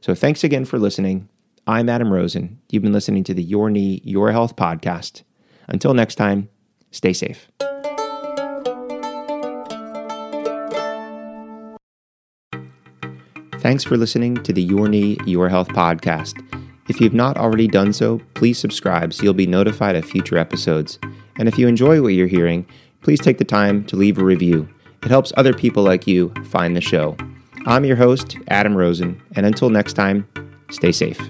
So, 0.00 0.14
thanks 0.14 0.42
again 0.42 0.64
for 0.64 0.78
listening. 0.78 1.28
I'm 1.66 1.90
Adam 1.90 2.10
Rosen. 2.10 2.58
You've 2.70 2.82
been 2.82 2.94
listening 2.94 3.24
to 3.24 3.34
the 3.34 3.42
Your 3.42 3.68
Knee, 3.68 4.00
Your 4.02 4.32
Health 4.32 4.56
podcast. 4.56 5.22
Until 5.66 5.92
next 5.92 6.14
time, 6.14 6.48
stay 6.90 7.12
safe. 7.12 7.48
Thanks 13.60 13.82
for 13.82 13.96
listening 13.96 14.36
to 14.44 14.52
the 14.52 14.62
Your 14.62 14.88
Knee, 14.88 15.18
Your 15.26 15.48
Health 15.48 15.68
podcast. 15.70 16.44
If 16.88 17.00
you've 17.00 17.12
not 17.12 17.36
already 17.36 17.66
done 17.66 17.92
so, 17.92 18.20
please 18.34 18.56
subscribe 18.56 19.12
so 19.12 19.24
you'll 19.24 19.34
be 19.34 19.48
notified 19.48 19.96
of 19.96 20.04
future 20.04 20.38
episodes. 20.38 20.98
And 21.38 21.48
if 21.48 21.58
you 21.58 21.66
enjoy 21.66 22.00
what 22.00 22.14
you're 22.14 22.28
hearing, 22.28 22.66
please 23.02 23.20
take 23.20 23.38
the 23.38 23.44
time 23.44 23.84
to 23.86 23.96
leave 23.96 24.18
a 24.18 24.24
review. 24.24 24.68
It 25.02 25.08
helps 25.08 25.32
other 25.36 25.52
people 25.52 25.82
like 25.82 26.06
you 26.06 26.32
find 26.44 26.76
the 26.76 26.80
show. 26.80 27.16
I'm 27.66 27.84
your 27.84 27.96
host, 27.96 28.36
Adam 28.46 28.76
Rosen, 28.76 29.20
and 29.34 29.44
until 29.44 29.70
next 29.70 29.94
time, 29.94 30.28
stay 30.70 30.92
safe. 30.92 31.20